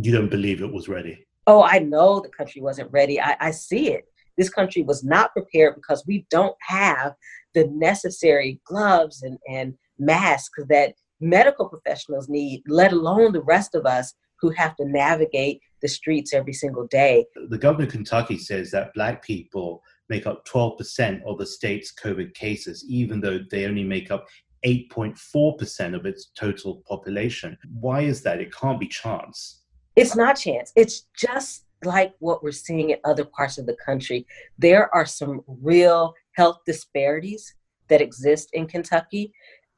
You 0.00 0.12
don't 0.12 0.30
believe 0.30 0.62
it 0.62 0.72
was 0.72 0.88
ready? 0.88 1.26
Oh, 1.46 1.62
I 1.62 1.78
know 1.78 2.20
the 2.20 2.28
country 2.28 2.60
wasn't 2.60 2.92
ready. 2.92 3.20
I, 3.20 3.36
I 3.40 3.50
see 3.50 3.90
it. 3.90 4.04
This 4.38 4.48
country 4.48 4.82
was 4.82 5.04
not 5.04 5.32
prepared 5.32 5.74
because 5.74 6.04
we 6.06 6.26
don't 6.30 6.56
have 6.60 7.14
the 7.54 7.68
necessary 7.68 8.60
gloves 8.64 9.22
and, 9.22 9.38
and 9.48 9.74
masks 9.98 10.62
that 10.68 10.94
medical 11.20 11.68
professionals 11.68 12.28
need, 12.28 12.62
let 12.66 12.92
alone 12.92 13.32
the 13.32 13.42
rest 13.42 13.74
of 13.74 13.86
us 13.86 14.14
who 14.40 14.50
have 14.50 14.74
to 14.76 14.84
navigate 14.86 15.60
the 15.82 15.88
streets 15.88 16.32
every 16.32 16.52
single 16.52 16.86
day. 16.86 17.26
The 17.48 17.58
governor 17.58 17.86
of 17.86 17.92
Kentucky 17.92 18.38
says 18.38 18.70
that 18.70 18.94
black 18.94 19.22
people 19.22 19.82
make 20.08 20.26
up 20.26 20.46
12% 20.46 21.22
of 21.24 21.38
the 21.38 21.46
state's 21.46 21.92
COVID 21.92 22.34
cases, 22.34 22.84
even 22.88 23.20
though 23.20 23.40
they 23.50 23.66
only 23.66 23.84
make 23.84 24.10
up 24.10 24.26
8.4% 24.64 25.94
of 25.94 26.06
its 26.06 26.30
total 26.36 26.82
population. 26.88 27.58
Why 27.80 28.02
is 28.02 28.22
that? 28.22 28.40
It 28.40 28.54
can't 28.54 28.78
be 28.78 28.86
chance. 28.86 29.62
It's 29.96 30.16
not 30.16 30.34
chance. 30.34 30.72
It's 30.76 31.06
just 31.16 31.64
like 31.84 32.14
what 32.20 32.42
we're 32.42 32.52
seeing 32.52 32.90
in 32.90 32.98
other 33.04 33.24
parts 33.24 33.58
of 33.58 33.66
the 33.66 33.76
country. 33.84 34.26
There 34.58 34.94
are 34.94 35.06
some 35.06 35.40
real 35.46 36.14
health 36.32 36.60
disparities 36.64 37.54
that 37.88 38.00
exist 38.00 38.50
in 38.52 38.66
Kentucky 38.66 39.32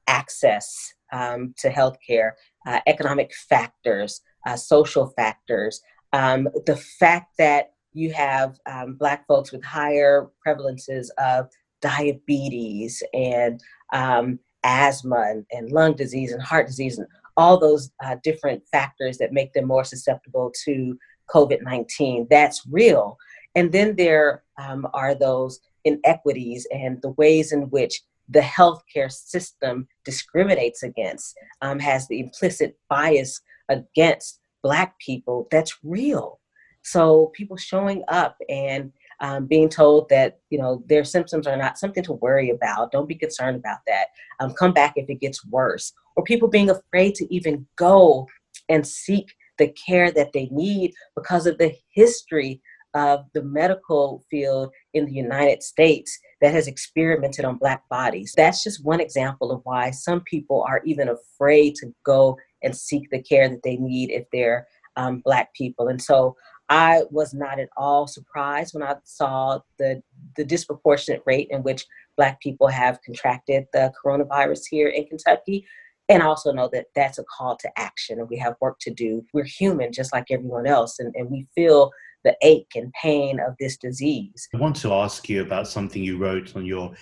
access 0.06 0.94
um, 1.12 1.54
to 1.58 1.70
healthcare, 1.70 2.32
uh, 2.66 2.80
economic 2.87 3.32
factors, 3.49 4.20
uh, 4.46 4.56
social 4.56 5.08
factors, 5.16 5.80
um, 6.14 6.49
the 6.66 6.76
fact 6.76 7.37
that 7.38 7.73
you 7.92 8.12
have 8.12 8.59
um, 8.66 8.94
Black 8.94 9.26
folks 9.26 9.50
with 9.52 9.64
higher 9.64 10.30
prevalences 10.47 11.09
of 11.18 11.49
diabetes 11.83 13.02
and 13.12 13.61
um, 13.92 14.38
asthma 14.62 15.26
and, 15.28 15.44
and, 15.50 15.71
lung 15.71 15.94
disease 15.94 16.33
and 16.33 16.40
heart 16.40 16.66
disease 16.66 16.99
and 16.99 17.06
all 17.37 17.59
those 17.59 17.90
uh, 18.02 18.16
different 18.23 18.62
factors 18.71 19.18
that 19.18 19.33
make 19.33 19.52
them 19.52 19.66
more 19.66 19.85
susceptible 19.85 20.52
to 20.64 20.97
COVID 21.28 21.62
19. 21.62 22.28
That's 22.30 22.62
real. 22.71 23.18
And 23.56 23.73
then 23.73 23.97
there 23.97 24.44
um, 24.56 24.87
are 24.94 25.16
those 25.16 25.61
inequities 25.85 26.66
and 26.73 27.02
the 27.02 27.11
ways 27.11 27.52
in 27.52 27.62
which 27.71 28.02
the 28.28 28.40
healthcare 28.40 29.11
system 29.11 29.87
discriminates 30.04 30.85
against, 30.85 31.37
um, 31.61 31.80
has 31.80 32.06
the 32.06 32.21
implicit 32.21 32.78
bias 32.88 33.40
against 33.68 34.40
Black 34.64 34.99
people 34.99 35.47
that's 35.52 35.78
real. 35.85 36.40
So 36.83 37.30
people 37.35 37.56
showing 37.56 38.02
up 38.09 38.37
and 38.49 38.90
um, 39.21 39.47
being 39.47 39.68
told 39.68 40.09
that 40.09 40.38
you 40.50 40.59
know 40.59 40.83
their 40.88 41.04
symptoms 41.04 41.47
are 41.47 41.56
not 41.56 41.78
something 41.78 42.02
to 42.04 42.14
worry 42.14 42.50
about. 42.50 42.90
Don't 42.90 43.09
be 43.09 43.14
concerned 43.14 43.56
about 43.56 43.78
that. 43.87 44.06
Um, 44.40 44.52
come 44.54 44.73
back 44.73 44.94
if 44.97 45.09
it 45.09 45.21
gets 45.21 45.47
worse. 45.47 45.92
Or 46.16 46.25
people 46.25 46.49
being 46.49 46.71
afraid 46.71 47.14
to 47.16 47.33
even 47.33 47.66
go 47.76 48.26
and 48.68 48.87
seek 48.87 49.33
the 49.59 49.68
care 49.87 50.11
that 50.11 50.33
they 50.33 50.49
need 50.50 50.94
because 51.14 51.47
of 51.47 51.59
the 51.59 51.75
history 51.92 52.61
of 52.94 53.25
the 53.35 53.42
medical 53.42 54.25
field 54.30 54.73
in 54.94 55.04
the 55.04 55.12
United 55.12 55.62
States 55.62 56.18
that 56.40 56.52
has 56.52 56.68
experimented 56.68 57.44
on 57.44 57.59
Black 57.59 57.83
bodies. 57.88 58.33
That's 58.37 58.62
just 58.62 58.85
one 58.85 59.00
example 59.00 59.50
of 59.50 59.61
why 59.64 59.90
some 59.90 60.21
people 60.21 60.64
are 60.68 60.80
even 60.85 61.09
afraid 61.09 61.75
to 61.76 61.92
go 62.04 62.37
and 62.64 62.76
seek 62.76 63.11
the 63.11 63.23
care 63.23 63.49
that 63.49 63.62
they 63.62 63.76
need 63.76 64.11
if 64.11 64.25
they're 64.33 64.66
um, 64.97 65.21
Black 65.25 65.54
people. 65.54 65.88
And 65.88 66.00
so 66.00 66.37
I 66.68 67.02
was 67.11 67.35
not 67.35 67.61
at 67.61 67.68
all 67.76 68.06
surprised 68.06 68.75
when 68.75 68.83
I 68.83 68.97
saw 69.04 69.61
the, 69.78 70.02
the 70.37 70.44
disproportionate 70.44 71.23
rate 71.26 71.49
in 71.50 71.62
which 71.62 71.85
Black 72.16 72.40
people 72.40 72.68
have 72.68 73.02
contracted 73.02 73.66
the 73.73 73.92
coronavirus 74.02 74.62
here 74.71 74.88
in 74.88 75.06
Kentucky. 75.06 75.66
And 76.09 76.23
I 76.23 76.26
also 76.26 76.52
know 76.52 76.68
that 76.73 76.87
that's 76.94 77.18
a 77.18 77.25
call 77.25 77.56
to 77.56 77.71
action 77.76 78.18
and 78.18 78.28
we 78.28 78.38
have 78.38 78.54
work 78.61 78.78
to 78.80 78.90
do. 78.92 79.25
We're 79.33 79.44
human 79.44 79.92
just 79.92 80.12
like 80.12 80.26
everyone 80.30 80.66
else, 80.66 80.99
and, 80.99 81.14
and 81.16 81.30
we 81.30 81.47
feel 81.54 81.90
the 82.25 82.37
ache 82.42 82.73
and 82.75 82.92
pain 82.92 83.40
of 83.40 83.54
this 83.61 83.76
disease. 83.76 84.49
I 84.54 84.59
want 84.59 84.76
to 84.76 84.92
ask 84.92 85.28
you 85.28 85.42
about 85.42 85.68
something 85.68 86.02
you 86.02 86.16
wrote 86.16 86.56
on 86.56 86.64
your 86.64 86.94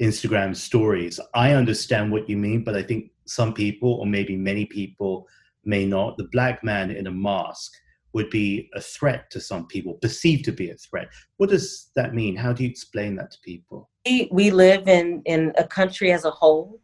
Instagram 0.00 0.54
stories. 0.54 1.18
I 1.34 1.52
understand 1.52 2.12
what 2.12 2.28
you 2.28 2.36
mean, 2.36 2.64
but 2.64 2.76
I 2.76 2.82
think 2.82 3.10
some 3.26 3.52
people, 3.52 3.94
or 3.94 4.06
maybe 4.06 4.36
many 4.36 4.66
people, 4.66 5.26
may 5.64 5.84
not. 5.84 6.16
The 6.16 6.28
black 6.32 6.62
man 6.64 6.90
in 6.90 7.06
a 7.06 7.10
mask 7.10 7.72
would 8.12 8.30
be 8.30 8.70
a 8.74 8.80
threat 8.80 9.30
to 9.30 9.40
some 9.40 9.66
people, 9.66 9.94
perceived 9.94 10.44
to 10.46 10.52
be 10.52 10.70
a 10.70 10.76
threat. 10.76 11.08
What 11.36 11.50
does 11.50 11.90
that 11.96 12.14
mean? 12.14 12.34
How 12.34 12.52
do 12.52 12.62
you 12.62 12.70
explain 12.70 13.16
that 13.16 13.30
to 13.32 13.38
people? 13.44 13.90
We, 14.06 14.28
we 14.32 14.50
live 14.50 14.88
in, 14.88 15.22
in 15.26 15.52
a 15.58 15.64
country 15.64 16.12
as 16.12 16.24
a 16.24 16.30
whole 16.30 16.80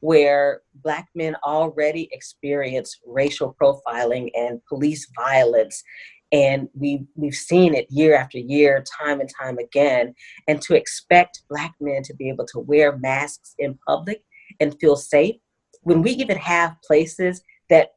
where 0.00 0.60
black 0.82 1.08
men 1.14 1.34
already 1.42 2.10
experience 2.12 3.00
racial 3.06 3.56
profiling 3.58 4.28
and 4.34 4.60
police 4.66 5.10
violence 5.16 5.82
and 6.30 6.68
we 6.74 7.06
we've 7.14 7.34
seen 7.34 7.74
it 7.74 7.86
year 7.88 8.14
after 8.14 8.36
year 8.36 8.84
time 9.00 9.20
and 9.20 9.30
time 9.40 9.56
again 9.56 10.14
and 10.46 10.60
to 10.60 10.74
expect 10.74 11.44
black 11.48 11.72
men 11.80 12.02
to 12.02 12.14
be 12.14 12.28
able 12.28 12.44
to 12.44 12.58
wear 12.58 12.98
masks 12.98 13.54
in 13.58 13.78
public 13.86 14.22
and 14.60 14.78
feel 14.78 14.96
safe 14.96 15.36
when 15.84 16.02
we 16.02 16.10
even 16.12 16.36
have 16.36 16.76
places 16.86 17.42
that 17.70 17.90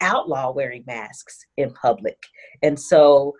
outlaw 0.00 0.50
wearing 0.50 0.84
masks 0.86 1.44
in 1.56 1.72
public. 1.74 2.16
And 2.62 2.78
so 2.78 3.34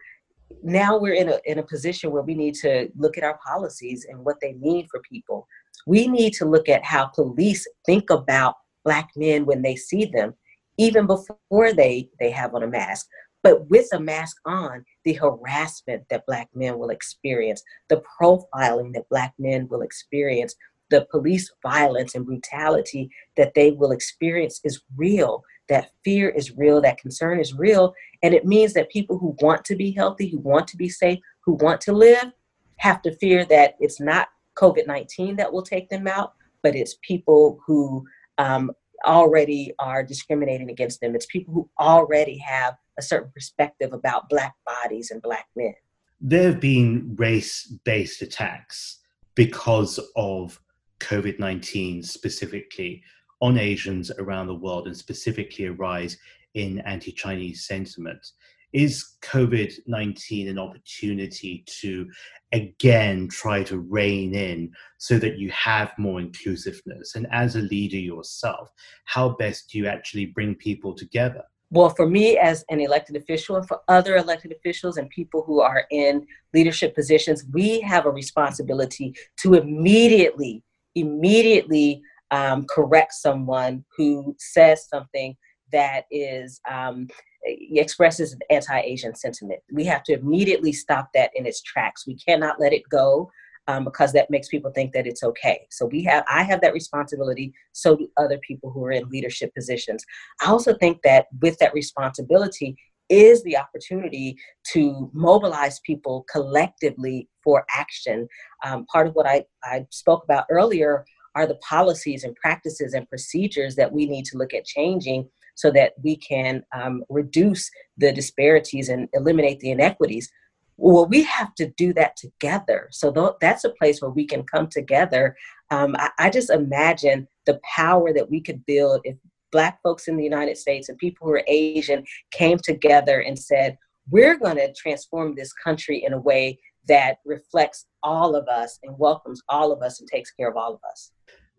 now 0.62 0.98
we're 0.98 1.14
in 1.14 1.28
a 1.30 1.40
in 1.46 1.58
a 1.58 1.62
position 1.62 2.10
where 2.10 2.22
we 2.22 2.34
need 2.34 2.54
to 2.54 2.88
look 2.96 3.18
at 3.18 3.24
our 3.24 3.38
policies 3.44 4.06
and 4.08 4.24
what 4.24 4.36
they 4.40 4.52
mean 4.54 4.86
for 4.90 5.00
people. 5.00 5.46
We 5.86 6.06
need 6.06 6.32
to 6.34 6.44
look 6.44 6.68
at 6.68 6.84
how 6.84 7.06
police 7.06 7.66
think 7.86 8.10
about 8.10 8.54
black 8.84 9.10
men 9.16 9.46
when 9.46 9.62
they 9.62 9.76
see 9.76 10.04
them 10.04 10.34
even 10.76 11.06
before 11.06 11.72
they 11.72 12.08
they 12.20 12.30
have 12.30 12.54
on 12.54 12.62
a 12.62 12.66
mask 12.66 13.06
but 13.44 13.68
with 13.68 13.86
a 13.92 14.00
mask 14.00 14.38
on, 14.46 14.86
the 15.04 15.12
harassment 15.12 16.04
that 16.08 16.24
Black 16.26 16.48
men 16.54 16.78
will 16.78 16.88
experience, 16.88 17.62
the 17.90 18.02
profiling 18.18 18.94
that 18.94 19.08
Black 19.10 19.34
men 19.38 19.68
will 19.68 19.82
experience, 19.82 20.54
the 20.90 21.06
police 21.10 21.50
violence 21.62 22.14
and 22.14 22.26
brutality 22.26 23.10
that 23.36 23.54
they 23.54 23.72
will 23.72 23.90
experience 23.90 24.60
is 24.64 24.82
real. 24.96 25.42
That 25.68 25.90
fear 26.04 26.28
is 26.28 26.56
real, 26.56 26.80
that 26.82 26.98
concern 26.98 27.40
is 27.40 27.54
real. 27.54 27.94
And 28.22 28.34
it 28.34 28.44
means 28.44 28.74
that 28.74 28.90
people 28.90 29.18
who 29.18 29.36
want 29.40 29.64
to 29.66 29.76
be 29.76 29.92
healthy, 29.92 30.28
who 30.28 30.38
want 30.38 30.68
to 30.68 30.76
be 30.76 30.88
safe, 30.88 31.18
who 31.44 31.54
want 31.54 31.80
to 31.82 31.92
live, 31.92 32.32
have 32.76 33.00
to 33.02 33.16
fear 33.16 33.44
that 33.46 33.74
it's 33.80 34.00
not 34.00 34.28
COVID 34.56 34.86
19 34.86 35.36
that 35.36 35.52
will 35.52 35.62
take 35.62 35.88
them 35.88 36.06
out, 36.06 36.34
but 36.62 36.76
it's 36.76 36.96
people 37.02 37.58
who 37.66 38.04
um, 38.38 38.70
already 39.06 39.72
are 39.78 40.02
discriminating 40.02 40.70
against 40.70 41.00
them. 41.00 41.14
It's 41.14 41.26
people 41.26 41.54
who 41.54 41.70
already 41.80 42.38
have 42.38 42.76
a 42.98 43.02
certain 43.02 43.30
perspective 43.32 43.92
about 43.92 44.28
Black 44.28 44.54
bodies 44.66 45.10
and 45.10 45.20
Black 45.22 45.46
men. 45.56 45.74
There 46.20 46.50
have 46.50 46.60
been 46.60 47.14
race 47.16 47.66
based 47.84 48.22
attacks 48.22 49.00
because 49.34 49.98
of 50.16 50.60
COVID 51.04 51.38
19 51.38 52.02
specifically 52.02 53.02
on 53.40 53.58
Asians 53.58 54.10
around 54.18 54.46
the 54.46 54.54
world 54.54 54.86
and 54.86 54.96
specifically 54.96 55.66
a 55.66 55.72
rise 55.72 56.16
in 56.54 56.80
anti 56.80 57.12
Chinese 57.12 57.66
sentiment. 57.66 58.26
Is 58.72 59.16
COVID 59.22 59.72
19 59.86 60.48
an 60.48 60.58
opportunity 60.58 61.64
to 61.80 62.08
again 62.52 63.28
try 63.28 63.62
to 63.64 63.78
rein 63.78 64.34
in 64.34 64.72
so 64.98 65.18
that 65.18 65.38
you 65.38 65.50
have 65.50 65.92
more 65.98 66.20
inclusiveness? 66.20 67.14
And 67.14 67.26
as 67.30 67.56
a 67.56 67.60
leader 67.60 67.98
yourself, 67.98 68.70
how 69.04 69.30
best 69.30 69.70
do 69.70 69.78
you 69.78 69.86
actually 69.86 70.26
bring 70.26 70.54
people 70.54 70.94
together? 70.94 71.44
well, 71.74 71.90
for 71.90 72.08
me 72.08 72.38
as 72.38 72.64
an 72.68 72.80
elected 72.80 73.16
official 73.16 73.56
and 73.56 73.66
for 73.66 73.80
other 73.88 74.16
elected 74.16 74.52
officials 74.52 74.96
and 74.96 75.10
people 75.10 75.42
who 75.42 75.60
are 75.60 75.86
in 75.90 76.24
leadership 76.52 76.94
positions, 76.94 77.44
we 77.52 77.80
have 77.80 78.06
a 78.06 78.10
responsibility 78.10 79.14
to 79.38 79.54
immediately, 79.54 80.62
immediately 80.94 82.02
um, 82.30 82.66
correct 82.68 83.12
someone 83.14 83.84
who 83.96 84.34
says 84.38 84.88
something 84.88 85.36
that 85.72 86.04
is 86.10 86.60
um, 86.70 87.08
expresses 87.44 88.36
anti-Asian 88.50 89.14
sentiment. 89.14 89.60
We 89.72 89.84
have 89.84 90.02
to 90.04 90.14
immediately 90.14 90.72
stop 90.72 91.08
that 91.14 91.30
in 91.34 91.46
its 91.46 91.62
tracks. 91.62 92.06
We 92.06 92.16
cannot 92.16 92.60
let 92.60 92.72
it 92.72 92.82
go 92.90 93.30
um, 93.66 93.84
because 93.84 94.12
that 94.12 94.30
makes 94.30 94.48
people 94.48 94.70
think 94.70 94.92
that 94.92 95.06
it's 95.06 95.22
okay. 95.22 95.66
So 95.70 95.86
we 95.86 96.02
have, 96.04 96.24
I 96.28 96.42
have 96.42 96.60
that 96.60 96.74
responsibility. 96.74 97.52
So 97.72 97.96
do 97.96 98.08
other 98.16 98.38
people 98.38 98.70
who 98.70 98.84
are 98.84 98.92
in 98.92 99.08
leadership 99.08 99.54
positions. 99.54 100.04
I 100.42 100.46
also 100.46 100.74
think 100.74 101.02
that 101.02 101.26
with 101.40 101.58
that 101.58 101.74
responsibility 101.74 102.76
is 103.08 103.42
the 103.42 103.56
opportunity 103.56 104.36
to 104.72 105.10
mobilize 105.12 105.80
people 105.80 106.24
collectively 106.30 107.28
for 107.42 107.64
action. 107.74 108.26
Um, 108.64 108.86
part 108.86 109.06
of 109.06 109.14
what 109.14 109.26
I, 109.26 109.44
I 109.62 109.86
spoke 109.90 110.24
about 110.24 110.46
earlier 110.50 111.04
are 111.34 111.46
the 111.46 111.56
policies 111.56 112.24
and 112.24 112.34
practices 112.36 112.94
and 112.94 113.08
procedures 113.08 113.74
that 113.76 113.92
we 113.92 114.06
need 114.06 114.24
to 114.26 114.38
look 114.38 114.54
at 114.54 114.64
changing 114.64 115.28
so 115.54 115.70
that 115.70 115.92
we 116.02 116.16
can 116.16 116.62
um, 116.74 117.04
reduce 117.08 117.70
the 117.98 118.12
disparities 118.12 118.88
and 118.88 119.08
eliminate 119.12 119.60
the 119.60 119.70
inequities. 119.70 120.30
Well 120.76 121.06
we 121.06 121.22
have 121.22 121.54
to 121.56 121.66
do 121.76 121.92
that 121.94 122.16
together. 122.16 122.88
So 122.90 123.12
th- 123.12 123.38
that's 123.40 123.64
a 123.64 123.70
place 123.70 124.02
where 124.02 124.10
we 124.10 124.26
can 124.26 124.42
come 124.42 124.68
together. 124.68 125.36
Um, 125.70 125.94
I, 125.98 126.10
I, 126.18 126.30
just 126.30 126.50
imagine 126.50 127.28
the 127.46 127.60
power 127.76 128.12
that 128.12 128.30
we 128.30 128.40
could 128.40 128.66
build 128.66 129.00
if 129.04 129.16
black 129.54 129.78
folks 129.82 130.08
in 130.08 130.16
the 130.16 130.24
united 130.24 130.58
states 130.58 130.88
and 130.88 130.98
people 130.98 131.26
who 131.26 131.32
are 131.32 131.44
asian 131.46 132.04
came 132.32 132.58
together 132.58 133.20
and 133.20 133.38
said 133.38 133.78
we're 134.10 134.36
going 134.36 134.56
to 134.56 134.72
transform 134.74 135.34
this 135.34 135.52
country 135.52 136.02
in 136.04 136.12
a 136.12 136.20
way 136.20 136.58
that 136.88 137.18
reflects 137.24 137.86
all 138.02 138.34
of 138.34 138.46
us 138.48 138.78
and 138.82 138.98
welcomes 138.98 139.40
all 139.48 139.72
of 139.72 139.80
us 139.80 140.00
and 140.00 140.08
takes 140.10 140.30
care 140.32 140.50
of 140.50 140.56
all 140.56 140.74
of 140.74 140.80
us 140.90 141.12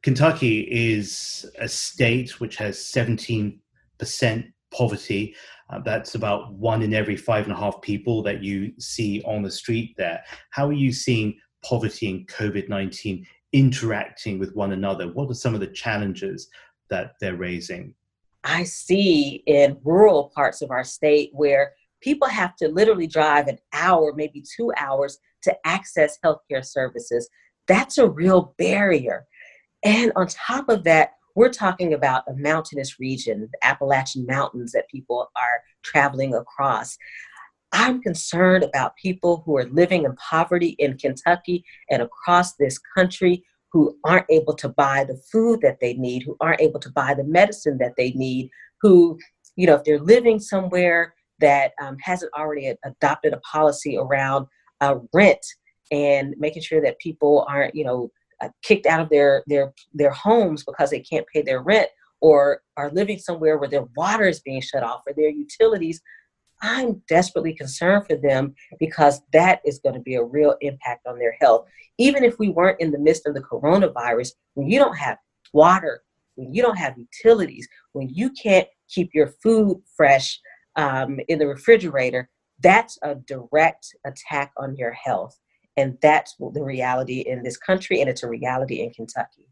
kentucky 0.04 0.68
is 0.70 1.50
a 1.60 1.68
state 1.68 2.42
which 2.42 2.58
has 2.58 2.78
17% 2.78 3.58
poverty 4.74 5.34
uh, 5.70 5.80
that's 5.80 6.16
about 6.16 6.54
one 6.54 6.82
in 6.82 6.94
every 6.94 7.16
five 7.16 7.46
and 7.46 7.54
a 7.54 7.58
half 7.58 7.82
people 7.82 8.22
that 8.24 8.44
you 8.44 8.72
see 8.78 9.22
on 9.26 9.42
the 9.42 9.50
street 9.50 9.96
there. 9.98 10.24
How 10.52 10.68
are 10.68 10.74
you 10.74 10.92
seeing 10.92 11.40
poverty 11.64 12.10
and 12.12 12.28
COVID 12.28 12.70
19 12.70 13.26
interacting 13.54 14.38
with 14.38 14.56
one 14.56 14.74
another? 14.74 15.12
What 15.12 15.32
are 15.32 15.34
some 15.34 15.56
of 15.56 15.60
the 15.60 15.68
challenges 15.68 16.50
that 16.90 17.16
they're 17.20 17.36
raising? 17.36 17.94
I 18.44 18.64
see 18.64 19.44
in 19.48 19.78
rural 19.84 20.32
parts 20.36 20.62
of 20.62 20.72
our 20.72 20.84
state 20.84 21.32
where 21.34 21.74
people 22.02 22.28
have 22.28 22.56
to 22.58 22.68
literally 22.68 23.08
drive 23.08 23.48
an 23.48 23.58
hour, 23.74 24.14
maybe 24.16 24.44
two 24.56 24.72
hours 24.78 25.18
to 25.42 25.56
access 25.66 26.20
healthcare 26.24 26.64
services. 26.64 27.28
That's 27.68 27.98
a 27.98 28.08
real 28.08 28.54
barrier. 28.58 29.26
And 29.84 30.12
on 30.16 30.28
top 30.28 30.70
of 30.70 30.84
that, 30.84 31.14
we're 31.36 31.50
talking 31.50 31.94
about 31.94 32.24
a 32.28 32.34
mountainous 32.34 33.00
region, 33.00 33.50
the 33.52 33.68
Appalachian 33.68 34.26
Mountains 34.26 34.72
that 34.72 34.90
people 34.90 35.30
are 35.36 35.62
traveling 35.84 36.34
across. 36.34 36.98
I'm 37.72 38.02
concerned 38.02 38.64
about 38.64 38.96
people 38.96 39.44
who 39.46 39.58
are 39.58 39.66
living 39.66 40.06
in 40.06 40.16
poverty 40.16 40.76
in 40.80 40.98
Kentucky 40.98 41.66
and 41.90 42.02
across 42.02 42.54
this 42.54 42.78
country 42.78 43.44
who 43.76 43.94
aren't 44.06 44.26
able 44.30 44.54
to 44.54 44.70
buy 44.70 45.04
the 45.04 45.18
food 45.30 45.60
that 45.60 45.82
they 45.82 45.96
need, 45.96 46.24
who 46.24 46.38
aren't 46.40 46.62
able 46.62 46.80
to 46.80 46.90
buy 46.94 47.14
the 47.14 47.26
medicine 47.26 47.78
that 47.78 47.92
they 47.98 48.12
need, 48.12 48.50
who, 48.82 49.20
you 49.58 49.68
know, 49.68 49.76
if 49.76 49.84
they're 49.84 50.00
living 50.00 50.40
somewhere 50.40 51.14
that 51.40 51.74
um, 51.82 51.98
hasn't 52.00 52.32
already 52.34 52.74
adopted 52.86 53.34
a 53.34 53.38
policy 53.40 53.98
around 53.98 54.48
uh, 54.80 54.96
rent 55.14 55.46
and 55.92 56.36
making 56.38 56.62
sure 56.62 56.82
that 56.82 56.98
people 57.00 57.46
aren't, 57.50 57.76
you 57.76 57.84
know, 57.84 58.10
uh, 58.42 58.48
kicked 58.64 58.86
out 58.86 59.02
of 59.02 59.10
their 59.10 59.44
their 59.46 59.74
their 59.94 60.12
homes 60.12 60.64
because 60.64 60.90
they 60.90 61.02
can't 61.02 61.28
pay 61.34 61.42
their 61.42 61.62
rent 61.62 61.90
or 62.22 62.62
are 62.78 62.92
living 62.92 63.20
somewhere 63.20 63.58
where 63.58 63.70
their 63.70 63.88
water 63.98 64.24
is 64.24 64.40
being 64.40 64.62
shut 64.62 64.84
off 64.84 65.02
or 65.06 65.12
their 65.18 65.30
utilities, 65.30 66.02
I'm 66.62 67.02
desperately 67.08 67.54
concerned 67.54 68.08
for 68.08 68.16
them 68.16 68.56
because 68.80 69.22
that 69.34 69.62
is 69.66 69.80
going 69.80 69.96
to 69.96 70.02
be 70.02 70.16
a 70.16 70.24
real 70.24 70.56
impact 70.62 71.06
on 71.08 71.20
their 71.20 71.36
health. 71.40 71.68
Even 71.98 72.24
if 72.24 72.40
we 72.40 72.50
weren't 72.50 72.80
in 72.80 72.92
the 72.92 73.00
midst 73.00 73.26
of 73.26 73.34
the 73.34 73.42
coronavirus, 73.42 74.32
when 74.54 74.68
you 74.70 74.80
don't 74.80 74.98
have 74.98 75.18
water, 75.54 76.02
when 76.36 76.54
you 76.54 76.62
don't 76.62 76.78
have 76.78 76.96
utilities, 76.98 77.68
when 77.94 78.10
you 78.10 78.30
can't 78.32 78.68
keep 78.90 79.12
your 79.14 79.34
food 79.42 79.82
fresh 79.96 80.40
um, 80.76 81.20
in 81.28 81.40
the 81.40 81.48
refrigerator, 81.48 82.30
that's 82.62 82.98
a 83.04 83.16
direct 83.16 83.88
attack 84.06 84.52
on 84.58 84.76
your 84.76 84.92
health. 84.92 85.38
And 85.78 85.98
that's 86.02 86.36
the 86.38 86.64
reality 86.64 87.20
in 87.22 87.44
this 87.44 87.58
country, 87.58 88.00
and 88.00 88.10
it's 88.10 88.24
a 88.24 88.30
reality 88.30 88.82
in 88.82 88.92
Kentucky. 88.92 89.48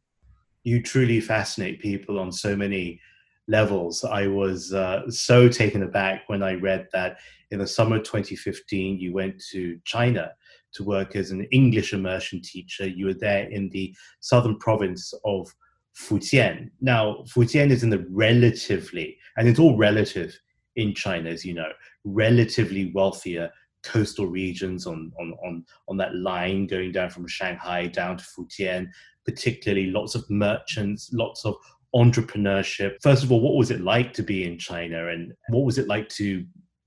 You 0.64 0.82
truly 0.82 1.20
fascinate 1.20 1.82
people 1.82 2.18
on 2.18 2.32
so 2.32 2.56
many 2.56 3.02
levels. 3.48 4.04
I 4.04 4.28
was 4.28 4.74
uh, 4.74 5.10
so 5.10 5.50
taken 5.50 5.84
aback 5.84 6.24
when 6.28 6.44
I 6.44 6.54
read 6.54 6.88
that 6.94 7.18
in 7.52 7.60
the 7.60 7.68
summer 7.68 7.98
of 7.98 8.04
2015, 8.04 9.00
you 9.00 9.14
went 9.14 9.42
to 9.52 9.80
China 9.84 10.32
to 10.74 10.84
work 10.84 11.16
as 11.16 11.32
an 11.32 11.44
English 11.52 11.94
immersion 11.94 12.42
teacher. 12.42 12.88
You 12.88 13.08
were 13.08 13.14
there 13.14 13.48
in 13.50 13.70
the 13.70 13.96
southern 14.22 14.58
province 14.58 15.14
of 15.26 15.54
Fujian. 15.96 16.72
Now, 16.82 17.24
Fujian 17.28 17.70
is 17.70 17.84
in 17.84 17.90
the 17.90 18.06
relatively, 18.10 19.18
and 19.38 19.48
it's 19.48 19.60
all 19.60 19.78
relative 19.78 20.38
in 20.76 20.96
China, 20.96 21.30
as 21.30 21.46
you 21.46 21.54
know, 21.54 21.72
relatively 22.04 22.92
wealthier 22.96 23.52
coastal 23.84 24.26
regions 24.28 24.88
on, 24.88 25.12
on, 25.20 25.36
on, 25.46 25.66
on 25.88 25.98
that 25.98 26.16
line 26.16 26.66
going 26.66 26.92
down 26.92 27.10
from 27.10 27.28
Shanghai 27.28 27.86
down 27.88 28.18
to 28.18 28.24
Fujian, 28.24 28.88
particularly 29.26 29.92
lots 29.92 30.16
of 30.16 30.28
merchants, 30.30 31.10
lots 31.14 31.46
of 31.46 31.56
entrepreneurship. 31.96 32.96
First 33.02 33.24
of 33.24 33.32
all, 33.32 33.42
what 33.42 33.56
was 33.56 33.72
it 33.72 33.82
like 33.82 34.14
to 34.14 34.24
be 34.24 34.46
in 34.46 34.58
China 34.58 35.08
and 35.08 35.34
what 35.50 35.64
was 35.64 35.78
it 35.78 35.88
like 35.88 36.10
to 36.10 36.46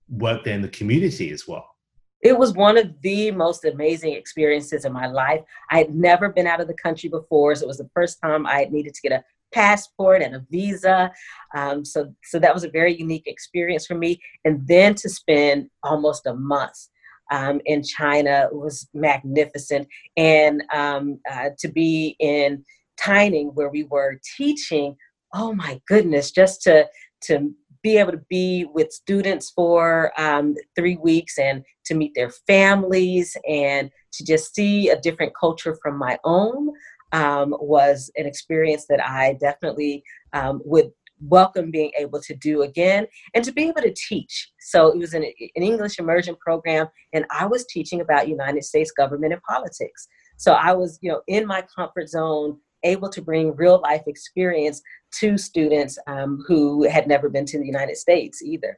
work 0.09 0.45
there 0.45 0.55
in 0.55 0.63
the 0.63 0.69
community 0.69 1.31
as 1.31 1.47
well? 1.47 1.67
It 2.23 2.37
was 2.37 2.55
one 2.55 2.77
of 2.79 3.01
the 3.03 3.31
most 3.31 3.65
amazing 3.65 4.15
experiences 4.15 4.85
in 4.85 4.93
my 4.93 5.07
life. 5.07 5.43
I 5.71 5.79
had 5.79 5.95
never 5.95 6.29
been 6.29 6.47
out 6.47 6.61
of 6.61 6.67
the 6.67 6.75
country 6.75 7.09
before, 7.09 7.55
so 7.55 7.65
it 7.65 7.69
was 7.69 7.79
the 7.79 7.91
first 7.95 8.21
time 8.21 8.47
I 8.47 8.65
needed 8.71 8.95
to 8.95 9.01
get 9.03 9.13
a 9.13 9.25
passport 9.53 10.23
and 10.23 10.35
a 10.35 10.45
visa. 10.51 11.13
Um, 11.55 11.85
so, 11.85 12.13
so 12.25 12.39
that 12.39 12.55
was 12.55 12.65
a 12.65 12.71
very 12.71 12.99
unique 12.99 13.27
experience 13.27 13.87
for 13.87 13.95
me. 13.95 14.21
And 14.45 14.67
then 14.67 14.95
to 14.97 15.09
spend 15.09 15.69
almost 15.83 16.27
a 16.27 16.35
month 16.35 16.89
um, 17.31 17.61
in 17.65 17.83
China 17.83 18.49
was 18.53 18.89
magnificent. 18.95 19.89
And 20.17 20.65
um, 20.73 21.21
uh, 21.31 21.51
to 21.59 21.69
be 21.69 22.17
in 22.19 22.65
Taining, 23.07 23.49
where 23.55 23.69
we 23.69 23.85
were 23.85 24.21
teaching, 24.37 24.97
oh 25.35 25.55
my 25.55 25.81
goodness, 25.87 26.31
just 26.31 26.63
to 26.63 26.87
to 27.23 27.55
be 27.83 27.99
able 27.99 28.13
to 28.13 28.25
be 28.29 28.67
with 28.75 28.91
students 28.91 29.51
for 29.51 30.13
um, 30.21 30.57
three 30.75 30.97
weeks 30.97 31.39
and 31.39 31.63
to 31.85 31.95
meet 31.95 32.13
their 32.17 32.31
families 32.31 33.37
and 33.49 33.91
to 34.13 34.25
just 34.25 34.55
see 34.55 34.89
a 34.89 35.01
different 35.01 35.33
culture 35.39 35.77
from 35.81 35.97
my 35.97 36.19
own 36.25 36.71
um, 37.13 37.55
was 37.61 38.11
an 38.17 38.27
experience 38.27 38.87
that 38.89 39.01
I 39.07 39.37
definitely 39.41 40.03
um, 40.33 40.61
would 40.65 40.91
welcome 41.21 41.71
being 41.71 41.93
able 41.97 42.21
to 42.21 42.35
do 42.35 42.63
again 42.63 43.07
and 43.35 43.45
to 43.45 43.53
be 43.53 43.69
able 43.69 43.83
to 43.83 43.95
teach. 43.95 44.51
So 44.61 44.89
it 44.89 44.99
was 44.99 45.15
an, 45.15 45.23
an 45.23 45.63
English 45.63 45.99
immersion 45.99 46.37
program, 46.37 46.89
and 47.13 47.25
I 47.31 47.47
was 47.47 47.67
teaching 47.67 48.01
about 48.01 48.29
United 48.29 48.65
States 48.65 48.91
government 48.91 49.33
and 49.33 49.43
politics. 49.43 50.09
So 50.37 50.53
I 50.53 50.73
was, 50.73 50.99
you 51.01 51.11
know, 51.11 51.23
in 51.29 51.47
my 51.47 51.65
comfort 51.75 52.09
zone, 52.09 52.59
able 52.85 53.09
to 53.09 53.23
bring 53.23 53.55
real 53.57 53.81
life 53.81 54.03
experience 54.07 54.83
to 55.21 55.39
students 55.39 55.99
um, 56.07 56.45
who 56.47 56.89
had 56.89 57.07
never 57.07 57.29
been 57.29 57.47
to 57.47 57.59
the 57.59 57.67
United 57.67 57.97
States 57.97 58.43
either. 58.43 58.77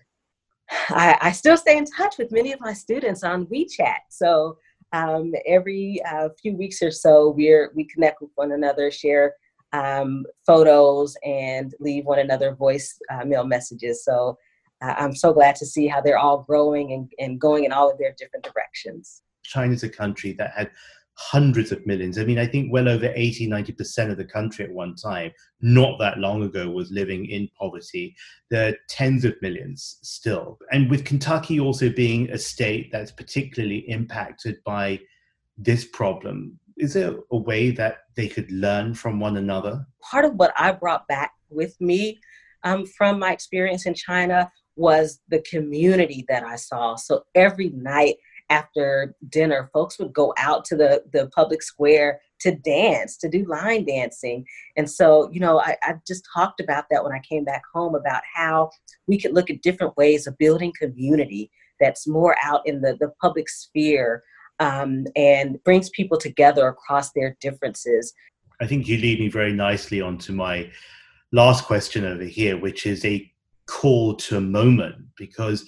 I, 0.91 1.17
I, 1.21 1.33
still 1.33 1.57
stay 1.57 1.79
in 1.79 1.87
touch 1.87 2.19
with 2.19 2.31
many 2.31 2.53
of 2.53 2.61
my 2.61 2.75
students 2.75 3.25
on 3.25 3.47
WeChat. 3.47 4.01
So 4.11 4.59
um, 4.93 5.33
every 5.47 6.01
uh, 6.11 6.29
few 6.41 6.57
weeks 6.57 6.83
or 6.83 6.91
so, 6.91 7.31
we're 7.31 7.73
we 7.75 7.85
connect 7.85 8.21
with 8.21 8.31
one 8.35 8.53
another, 8.53 8.91
share 8.91 9.35
um, 9.73 10.25
photos, 10.47 11.17
and 11.25 11.75
leave 11.81 12.05
one 12.05 12.19
another 12.19 12.55
voice 12.55 12.99
uh, 13.11 13.25
mail 13.25 13.45
messages. 13.45 14.05
So 14.05 14.37
uh, 14.83 14.95
I'm 14.99 15.15
so 15.15 15.33
glad 15.33 15.57
to 15.57 15.67
see 15.67 15.87
how 15.87 16.01
they're 16.01 16.19
all 16.19 16.43
growing 16.43 16.93
and, 16.93 17.11
and 17.19 17.41
going 17.41 17.65
in 17.65 17.73
all 17.73 17.91
of 17.91 17.99
their 17.99 18.15
different 18.19 18.45
directions. 18.45 19.23
China's 19.45 19.83
a 19.83 19.89
country 19.89 20.33
that 20.35 20.53
had 20.57 20.71
hundreds 21.19 21.73
of 21.73 21.85
millions. 21.85 22.17
I 22.17 22.25
mean, 22.25 22.39
I 22.39 22.47
think 22.47 22.73
well 22.73 22.89
over 22.89 23.13
80, 23.15 23.49
90% 23.49 24.11
of 24.11 24.17
the 24.17 24.25
country 24.25 24.65
at 24.65 24.73
one 24.73 24.95
time, 24.95 25.33
not 25.61 25.99
that 25.99 26.19
long 26.19 26.45
ago, 26.45 26.71
was 26.71 26.93
living 26.93 27.27
in 27.27 27.49
poverty. 27.59 28.15
There 28.51 28.69
are 28.69 28.77
tens 28.89 29.25
of 29.25 29.35
millions 29.43 29.99
still. 30.03 30.59
And 30.71 30.89
with 30.89 31.05
Kentucky 31.05 31.59
also 31.59 31.91
being 31.91 32.31
a 32.31 32.39
state 32.39 32.91
that's 32.93 33.11
particularly 33.11 33.79
impacted 33.91 34.63
by 34.65 35.01
this 35.57 35.85
problem, 35.85 36.59
is 36.77 36.95
there 36.95 37.17
a 37.33 37.37
way 37.37 37.73
that 37.73 37.99
they 38.15 38.29
could 38.29 38.51
learn 38.53 38.95
from 38.95 39.19
one 39.19 39.39
another? 39.39 39.85
Part 40.01 40.25
of 40.25 40.35
what 40.35 40.55
I 40.57 40.71
brought 40.71 41.09
back 41.09 41.33
with 41.51 41.79
me 41.81 42.21
um, 42.63 42.87
from 42.87 43.19
my 43.19 43.33
experience 43.33 43.87
in 43.87 43.95
China 43.95 44.53
was 44.77 45.21
the 45.29 45.43
community 45.43 46.25
that 46.29 46.45
I 46.45 46.55
saw. 46.55 46.95
So 46.95 47.25
every 47.35 47.71
night, 47.71 48.19
after 48.51 49.15
dinner, 49.29 49.71
folks 49.73 49.99
would 49.99 50.13
go 50.13 50.35
out 50.39 50.65
to 50.67 50.77
the, 50.77 51.03
the 51.13 51.29
public 51.35 51.63
square 51.63 52.21
to 52.41 52.55
dance, 52.55 53.17
to 53.19 53.29
do 53.29 53.45
line 53.45 53.85
dancing. 53.85 54.45
And 54.77 54.91
so, 54.91 55.31
you 55.33 55.41
know, 55.41 55.61
I, 55.61 55.77
I 55.83 55.95
just 56.07 56.27
talked 56.35 56.61
about 56.61 56.85
that 56.91 57.03
when 57.05 57.13
I 57.13 57.21
came 57.21 57.45
back 57.45 57.63
home 57.75 57.95
about 57.95 58.23
how 58.35 58.71
we 59.07 59.19
could 59.19 59.35
look 59.35 59.51
at 59.51 59.63
different 59.63 59.97
ways 59.97 60.27
of 60.27 60.39
building 60.39 60.73
community 60.81 61.51
that's 61.81 62.07
more 62.07 62.37
out 62.43 62.63
in 62.65 62.81
the, 62.81 62.97
the 63.01 63.13
public 63.21 63.49
sphere 63.49 64.23
um, 64.61 65.05
and 65.15 65.63
brings 65.65 65.91
people 65.91 66.19
together 66.19 66.67
across 66.69 67.13
their 67.13 67.37
differences. 67.41 68.13
I 68.61 68.67
think 68.67 68.89
you 68.89 68.99
lead 68.99 69.21
me 69.21 69.29
very 69.29 69.53
nicely 69.53 70.01
onto 70.01 70.33
my 70.33 70.71
last 71.33 71.65
question 71.65 72.05
over 72.05 72.25
here, 72.25 72.57
which 72.57 72.87
is 72.87 73.05
a 73.05 73.31
call 73.67 74.15
to 74.17 74.39
a 74.39 74.41
moment 74.41 74.97
because 75.17 75.65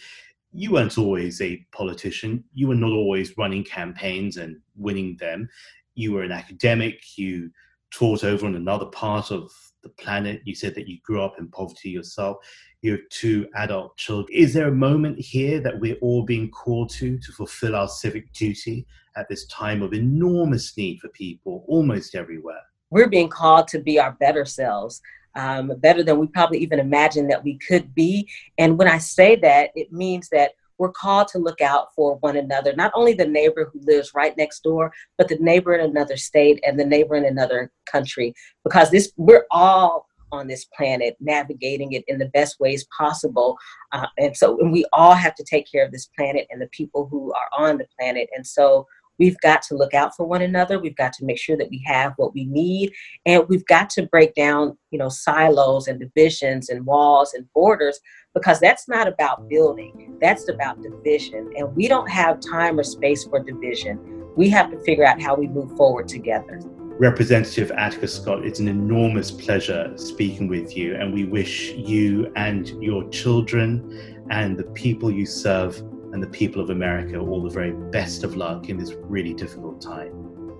you 0.53 0.73
weren't 0.73 0.99
always 0.99 1.41
a 1.41 1.65
politician. 1.73 2.45
You 2.53 2.69
were 2.69 2.75
not 2.75 2.93
always 2.93 3.37
running 3.39 3.65
campaigns 3.65 4.37
and 4.37 4.57
winning 4.77 5.17
them. 5.21 5.49
You 5.95 6.13
were 6.13 6.23
an 6.23 6.33
academic. 6.33 7.01
You 7.17 7.51
taught 7.93 8.25
over 8.25 8.47
on 8.47 8.57
another 8.57 8.87
part 8.87 9.31
of 9.31 9.51
the 9.83 9.91
planet. 9.91 10.43
You 10.45 10.55
said 10.55 10.75
that 10.75 10.89
you 10.89 10.99
grew 11.05 11.23
up 11.23 11.39
in 11.39 11.49
poverty 11.49 11.91
yourself. 11.91 12.39
You 12.83 12.93
have 12.93 13.01
two 13.11 13.47
adult 13.55 13.97
children. 13.97 14.29
Is 14.33 14.53
there 14.53 14.69
a 14.69 14.75
moment 14.75 15.19
here 15.19 15.61
that 15.61 15.79
we're 15.79 15.97
all 15.97 16.23
being 16.23 16.51
called 16.51 16.91
to 16.91 17.19
to 17.19 17.33
fulfill 17.33 17.77
our 17.77 17.89
civic 17.89 18.33
duty 18.33 18.87
at 19.17 19.29
this 19.29 19.47
time 19.47 19.83
of 19.83 19.93
enormous 19.93 20.77
need 20.77 20.99
for 21.01 21.09
people 21.09 21.65
almost 21.69 22.15
everywhere? 22.15 22.61
We're 22.91 23.09
being 23.09 23.29
called 23.29 23.69
to 23.69 23.79
be 23.79 24.01
our 24.01 24.13
better 24.19 24.45
selves 24.45 25.01
um, 25.35 25.73
better 25.79 26.03
than 26.03 26.19
we 26.19 26.27
probably 26.27 26.59
even 26.59 26.79
imagined 26.79 27.31
that 27.31 27.45
we 27.45 27.59
could 27.59 27.95
be. 27.95 28.29
And 28.59 28.79
when 28.79 28.89
I 28.89 28.99
say 28.99 29.37
that, 29.37 29.71
it 29.75 29.93
means 29.93 30.29
that 30.31 30.53
we're 30.79 30.91
called 30.91 31.29
to 31.29 31.39
look 31.39 31.61
out 31.61 31.95
for 31.95 32.17
one 32.17 32.37
another, 32.37 32.75
not 32.75 32.91
only 32.95 33.13
the 33.13 33.27
neighbor 33.27 33.71
who 33.71 33.81
lives 33.83 34.13
right 34.15 34.35
next 34.39 34.63
door, 34.63 34.91
but 35.19 35.29
the 35.29 35.37
neighbor 35.39 35.75
in 35.75 35.83
another 35.83 36.17
state 36.17 36.59
and 36.67 36.81
the 36.81 36.85
neighbor 36.85 37.17
in 37.17 37.27
another 37.27 37.71
country, 37.85 38.35
because 38.65 38.91
this 38.91 39.13
we're 39.19 39.45
all 39.51 40.07
on 40.33 40.47
this 40.47 40.65
planet 40.77 41.17
navigating 41.21 41.93
it 41.93 42.05
in 42.09 42.19
the 42.19 42.27
best 42.27 42.59
ways 42.61 42.87
possible. 42.97 43.59
Uh, 43.93 44.07
and 44.17 44.35
so 44.35 44.59
and 44.61 44.73
we 44.73 44.87
all 44.93 45.15
have 45.15 45.35
to 45.35 45.45
take 45.45 45.71
care 45.71 45.85
of 45.85 45.93
this 45.93 46.09
planet 46.17 46.47
and 46.51 46.63
the 46.63 46.69
people 46.69 47.07
who 47.11 47.33
are 47.35 47.69
on 47.69 47.77
the 47.77 47.87
planet. 47.99 48.29
And 48.35 48.47
so 48.47 48.87
We've 49.21 49.39
got 49.41 49.61
to 49.65 49.77
look 49.77 49.93
out 49.93 50.17
for 50.17 50.27
one 50.27 50.41
another. 50.41 50.79
We've 50.79 50.97
got 50.97 51.13
to 51.13 51.27
make 51.27 51.39
sure 51.39 51.57
that 51.59 51.69
we 51.69 51.85
have 51.85 52.15
what 52.17 52.33
we 52.33 52.47
need. 52.47 52.91
And 53.27 53.47
we've 53.51 53.67
got 53.67 53.91
to 53.91 54.07
break 54.07 54.35
down, 54.35 54.79
you 54.91 54.99
know, 54.99 55.11
silos 55.11 55.89
and 55.89 56.01
divisions 56.01 56.71
and 56.71 56.87
walls 56.87 57.35
and 57.35 57.47
borders 57.53 58.01
because 58.33 58.61
that's 58.61 58.89
not 58.89 59.07
about 59.07 59.47
building. 59.51 60.17
That's 60.23 60.49
about 60.49 60.83
division. 60.83 61.53
And 61.55 61.77
we 61.77 61.87
don't 61.87 62.09
have 62.09 62.41
time 62.41 62.79
or 62.79 62.83
space 62.83 63.25
for 63.25 63.45
division. 63.45 64.25
We 64.37 64.49
have 64.49 64.71
to 64.71 64.79
figure 64.85 65.05
out 65.05 65.21
how 65.21 65.35
we 65.35 65.49
move 65.49 65.77
forward 65.77 66.09
together. 66.09 66.59
Representative 66.99 67.71
Atticus 67.73 68.15
Scott, 68.15 68.45
it's 68.47 68.61
an 68.61 68.69
enormous 68.69 69.31
pleasure 69.31 69.93
speaking 69.97 70.49
with 70.49 70.77
you, 70.77 70.97
and 70.97 71.15
we 71.15 71.25
wish 71.25 71.73
you 71.73 72.31
and 72.37 72.69
your 72.83 73.09
children 73.09 74.27
and 74.31 74.57
the 74.57 74.65
people 74.65 75.11
you 75.11 75.25
serve 75.25 75.83
and 76.13 76.23
the 76.23 76.29
people 76.29 76.61
of 76.61 76.71
America 76.71 77.19
all 77.19 77.43
the 77.43 77.51
very 77.51 77.73
best 77.73 78.25
of 78.25 78.37
luck 78.37 78.69
in 78.69 78.79
this 78.79 78.93
really 79.03 79.35
difficult 79.35 79.81
time. 79.81 80.13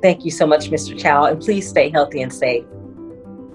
Thank 0.03 0.25
you 0.25 0.31
so 0.31 0.47
much, 0.47 0.71
Mr. 0.71 0.99
Chau, 0.99 1.25
and 1.25 1.41
please 1.41 1.69
stay 1.69 1.91
healthy 1.91 2.23
and 2.23 2.33
safe. 2.33 2.65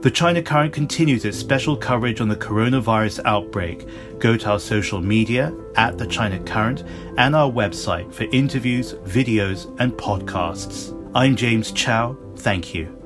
The 0.02 0.12
China 0.12 0.44
Current 0.44 0.72
continues 0.72 1.26
its 1.26 1.38
special 1.38 1.76
coverage 1.76 2.22
on 2.22 2.28
the 2.28 2.36
coronavirus 2.36 3.22
outbreak. 3.26 3.88
Go 4.20 4.38
to 4.38 4.52
our 4.52 4.60
social 4.60 5.02
media 5.02 5.52
at 5.78 5.98
the 5.98 6.06
China 6.06 6.38
Current 6.44 6.84
and 7.18 7.36
our 7.36 7.50
website 7.52 8.14
for 8.14 8.26
interviews, 8.32 8.94
videos, 9.06 9.76
and 9.80 9.94
podcasts. 9.94 10.94
I'm 11.16 11.36
James 11.36 11.72
Chau. 11.72 12.16
Thank 12.36 12.76
you. 12.76 13.05